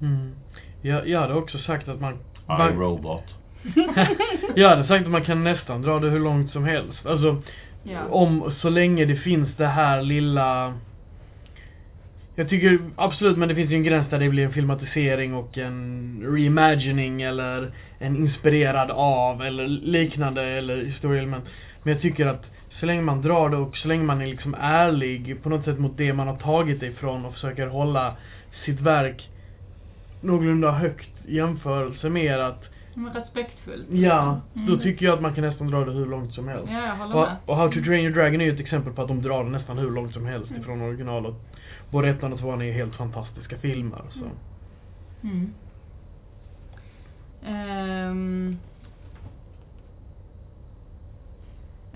[0.00, 0.34] Mm.
[0.82, 2.12] Jag, jag hade också sagt att man...
[2.14, 2.18] I,
[2.48, 3.24] man Robot.
[4.54, 7.06] jag hade sagt att man kan nästan dra det hur långt som helst.
[7.06, 7.42] Alltså,
[7.82, 8.04] Ja.
[8.10, 10.74] om, så länge det finns det här lilla...
[12.34, 15.58] Jag tycker absolut, men det finns ju en gräns där det blir en filmatisering och
[15.58, 21.44] en reimagining eller en inspirerad av eller liknande eller historieelement.
[21.82, 22.44] Men jag tycker att
[22.80, 25.78] så länge man drar det och så länge man är liksom ärlig på något sätt
[25.78, 28.16] mot det man har tagit ifrån och försöker hålla
[28.64, 29.30] sitt verk
[30.20, 32.62] någorlunda högt i jämförelse med att
[32.94, 33.86] Men respektfullt.
[33.90, 34.80] Ja, då Mm.
[34.80, 36.68] tycker jag att man kan nästan dra det hur långt som helst.
[36.72, 37.36] Ja, jag håller Och, med.
[37.46, 39.50] och How to Train Your Dragon är ju ett exempel på att de drar det
[39.50, 40.62] nästan hur långt som helst Mm.
[40.62, 41.34] ifrån originalet.
[41.90, 44.02] Både ettan och tvåan är helt fantastiska filmer.
[44.10, 44.26] Så.
[45.28, 45.54] Mm.
[47.46, 48.58] Ehm.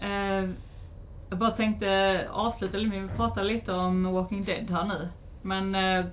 [0.00, 0.48] Eh,
[1.32, 5.08] jag bara tänkte avsluta lite, vi pratar lite om Walking Dead här nu.
[5.42, 6.06] Men eh,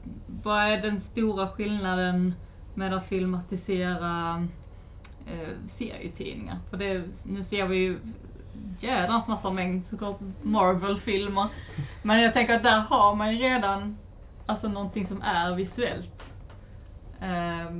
[0.43, 2.33] vad är den stora skillnaden
[2.73, 4.47] med att filmatisera
[5.27, 6.57] eh, serietidningar?
[6.69, 7.99] För det, nu ser vi ju
[8.81, 11.47] jädrans massa mängd såklart Marvel-filmer.
[12.01, 13.97] Men jag tänker att där har man ju redan
[14.45, 16.21] alltså någonting som är visuellt.
[17.21, 17.71] Eh,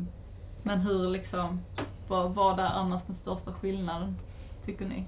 [0.63, 1.61] men hur liksom,
[2.07, 4.17] vad, vad är annars den största skillnaden,
[4.65, 5.05] tycker ni?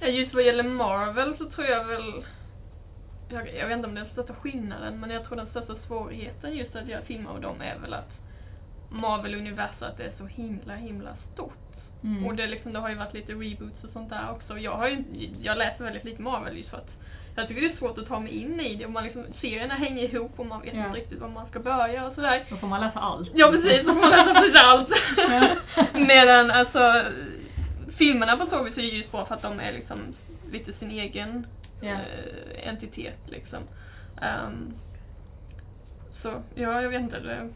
[0.00, 2.24] Just vad gäller Marvel så tror jag väl
[3.28, 5.74] jag, jag vet inte om det är den största skillnaden, men jag tror den största
[5.86, 8.10] svårigheten just att göra filmer av dem är väl att
[8.90, 11.52] Marvel-universat är så himla, himla stort.
[12.04, 12.26] Mm.
[12.26, 14.58] Och det, liksom, det har ju varit lite reboots och sånt där också.
[14.58, 15.04] Jag har ju,
[15.42, 16.90] jag läser väldigt lite Marvel just för att
[17.36, 18.84] jag tycker det är svårt att ta mig in i det.
[18.86, 20.86] Och man liksom, serierna hänger ihop och man vet Ja.
[20.86, 22.44] inte riktigt var man ska börja och sådär.
[22.50, 23.30] Då får man läsa allt.
[23.34, 24.88] Ja precis, då får man läsa precis allt.
[26.08, 27.02] Medan alltså
[27.98, 29.98] filmerna på så vis är ju bra för att de är liksom
[30.52, 31.46] lite sin egen
[31.80, 31.88] Ja.
[31.88, 33.58] eh, entitet liksom.
[34.22, 34.74] Ehm,
[36.22, 37.20] så, ja jag vet inte.
[37.20, 37.48] Det.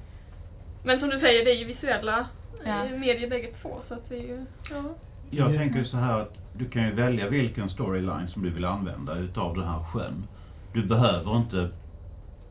[0.82, 2.28] Men som du säger, det är ju visuella
[2.64, 4.94] eh, medier bägge två så att det är ju, ja.
[5.30, 5.58] Jag Ja.
[5.58, 9.18] tänker ju så här att du kan ju välja vilken storyline som du vill använda
[9.18, 10.28] utav den här sjön.
[10.72, 11.70] Du behöver inte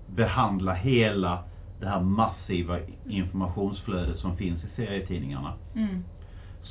[0.05, 1.43] behandla hela
[1.79, 5.53] det här massiva informationsflödet som finns i serietidningarna.
[5.75, 6.03] Mm.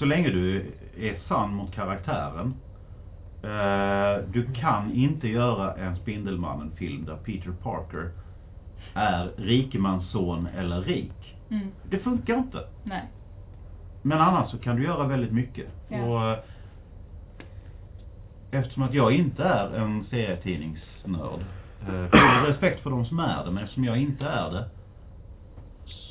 [0.01, 2.55] Så länge du är sann mot karaktären.
[3.43, 8.11] Eh, du kan inte göra en Spindelmannen-film där Peter Parker
[8.95, 11.37] är rikemansson eller rik.
[11.51, 11.67] Mm.
[11.91, 12.59] Det funkar inte.
[12.85, 13.03] Nej.
[14.03, 15.67] Men annars så kan du göra väldigt mycket.
[15.89, 16.05] Ja.
[16.05, 16.39] Och eh,
[18.51, 21.41] eftersom att jag inte är en serietidningsnörd.
[21.83, 24.69] Eh, full respekt för de som är det, men eftersom jag inte är det.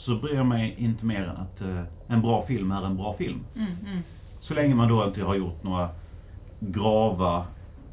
[0.09, 3.13] Så bryr jag mig inte mer än att eh, en bra film är en bra
[3.13, 3.45] film.
[3.55, 3.99] Mm, mm.
[4.41, 5.89] Så länge man då inte har gjort några
[6.59, 7.45] grava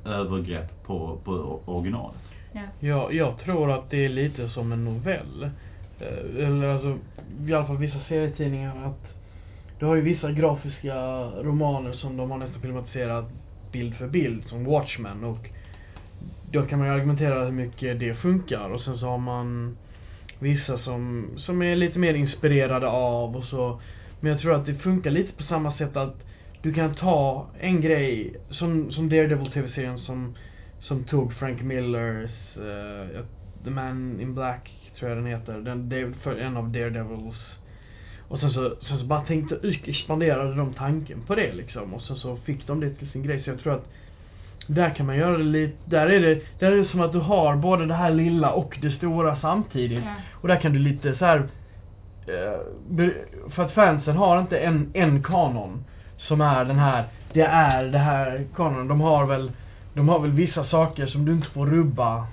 [0.05, 2.21] övergrepp på, på originalet.
[2.53, 2.61] Ja.
[2.79, 5.51] Jag, jag tror att det är lite som en novell.
[6.01, 6.99] Eh, Eller alltså,
[7.47, 9.07] i alla fall vissa serietidningar att
[9.79, 10.97] du har ju vissa grafiska
[11.43, 13.25] romaner som de har nästan filmatiserat
[13.73, 15.49] bild för bild, som Watchmen och
[16.53, 19.77] då kan man ju argumentera hur mycket det funkar och sen så har man
[20.39, 23.81] vissa som, som är lite mer inspirerade av och så.
[24.21, 26.17] Men jag tror att det funkar lite på samma sätt att
[26.63, 30.37] du kan ta en grej som, som Daredevil TV-serien som,
[30.81, 33.25] som tog Frank Millers eh,
[33.65, 35.59] The Man in Black tror jag den heter.
[35.61, 37.37] Den, det är för en av Daredevils.
[38.29, 41.95] Och sen så, sen så bara tänkte, expanderade de tanken på det liksom.
[41.95, 43.43] Och sen så fick de det till sin grej.
[43.43, 43.89] Så jag tror att
[44.67, 47.19] där kan man göra det lite, där är det, där är det som att du
[47.19, 50.05] har både det här lilla och det stora samtidigt.
[50.05, 50.15] Ja.
[50.33, 51.39] Och där kan du lite så här.
[52.27, 52.61] eh,
[53.51, 55.85] För att fansen har inte en, en kanon
[56.17, 58.89] som är den här, det är det här kanonen.
[58.89, 59.53] De har väl,
[59.95, 62.27] de har väl vissa saker som du inte får rubba.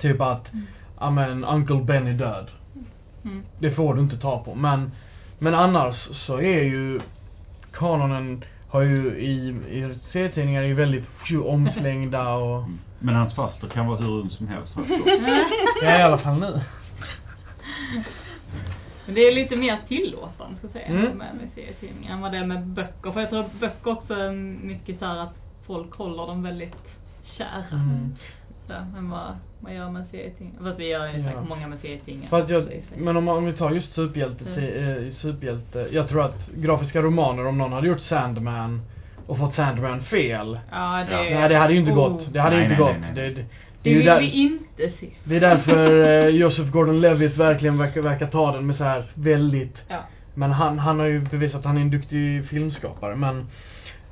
[0.00, 1.14] Typ att, Mm.
[1.14, 2.50] men Uncle Ben är död.
[3.24, 3.42] Mm.
[3.58, 4.54] Det får du inte ta på.
[4.54, 4.90] Men,
[5.38, 7.00] Men annars så är ju
[7.72, 11.04] kanonen har ju i, i serietidningar är ju väldigt
[11.44, 12.78] omslängda och Mm.
[13.04, 14.72] Men hans faster kan vara hur ung som helst.
[14.76, 14.86] jag
[15.82, 16.60] ja, i alla fall nu.
[19.06, 21.02] Men det är lite mer tillåtande så att säga Mm.
[21.02, 23.12] med, med serietidningar än vad det är med böcker.
[23.12, 24.30] För jag tror att böcker också är
[24.66, 25.34] mycket så här att
[25.66, 26.74] folk håller dem väldigt
[27.38, 27.64] kära.
[27.72, 28.16] Mm.
[28.70, 30.62] Än vad man gör med serietidningar.
[30.64, 31.24] Fast det gör ju Ja.
[31.24, 32.30] säkert många med serietidningar.
[32.30, 32.64] För att jag,
[32.98, 35.06] men om, om vi tar just superhjälte, Mm.
[35.08, 35.88] eh, superhjälte.
[35.92, 38.82] Jag tror att grafiska romaner, om någon hade gjort Sandman
[39.26, 40.58] och fått Sandman fel.
[40.72, 41.38] Ja, det, Ja.
[41.40, 41.96] Nej, det hade ju inte Oh.
[41.96, 42.32] gått.
[42.32, 43.00] Det hade Nej, inte nej, gått.
[43.00, 43.28] nej, nej.
[43.34, 43.46] Det, det,
[43.82, 45.08] Det är ju vill där, vi inte se.
[45.24, 49.76] det är därför eh, Joseph Gordon-Levitt verkligen verkar, verkar ta den med så här väldigt
[49.88, 49.96] Ja.
[50.34, 53.16] Men han, han har ju bevisat att han är en duktig filmskapare.
[53.16, 53.46] Men,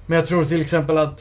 [0.06, 1.20] men jag tror till exempel att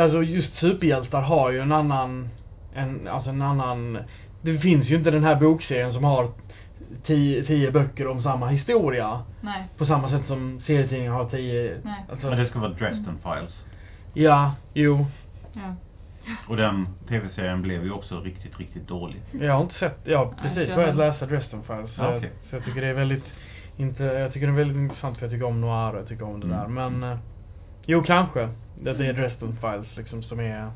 [0.00, 2.28] alltså just superhjältar har ju en annan,
[2.74, 3.98] en, alltså en annan,
[4.42, 6.28] det finns ju inte den här bokserien som har
[7.06, 9.22] tio, tio böcker om samma historia.
[9.40, 9.64] Nej.
[9.78, 12.04] På samma sätt som serietidningar har tio, Nej.
[12.10, 13.50] alltså, Men det ska vara Dresden Files.
[14.14, 15.06] ja, jo.
[15.52, 15.74] Ja.
[16.48, 19.20] Och den tv-serien blev ju också riktigt, riktigt dålig.
[19.40, 21.94] Jag har inte sett, jag har Nej, precis jag börjat har- läsa Dresden Files.
[21.94, 22.30] Så, Ja, jag, okej.
[22.50, 23.24] så jag tycker det är väldigt,
[23.76, 26.24] inte, jag tycker det är väldigt intressant för jag tycker om noir och jag tycker
[26.24, 26.58] om det Mm.
[26.58, 26.68] där.
[26.68, 27.18] Men, eh,
[27.86, 28.48] jo kanske.
[28.82, 30.70] Det, det är Dresden Files liksom som är,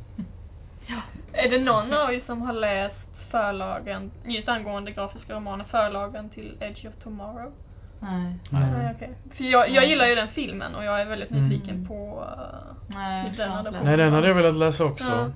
[1.32, 2.94] Är det någon av er som har läst
[3.30, 7.52] förlagen, just angående grafiska romaner, förlagen till Edge of Tomorrow?
[8.00, 8.34] Nej.
[8.50, 8.70] Nej.
[8.72, 9.10] Nej, okej.
[9.36, 11.48] För jag, jag gillar ju den filmen och jag är väldigt Mm.
[11.48, 15.04] nyfiken på uh, Nej, Den hade nej den hade jag velat läsa också.
[15.04, 15.30] Ja.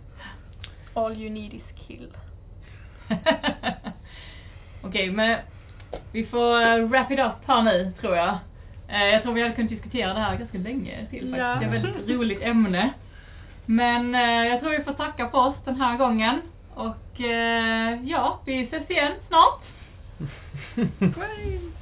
[0.95, 2.09] All You Need Is Kill.
[4.83, 5.37] Okej, men
[6.13, 8.39] vi får eh, wrap it up här nu, tror jag.
[8.93, 11.37] Eh, jag tror vi hade kunnat diskutera det här ganska länge till faktiskt.
[11.37, 11.55] Ja.
[11.61, 12.91] Det är ett väldigt roligt ämne.
[13.67, 16.41] Men eh, jag tror vi får tacka för oss den här gången.
[16.75, 19.63] Och eh, ja, vi ses igen snart.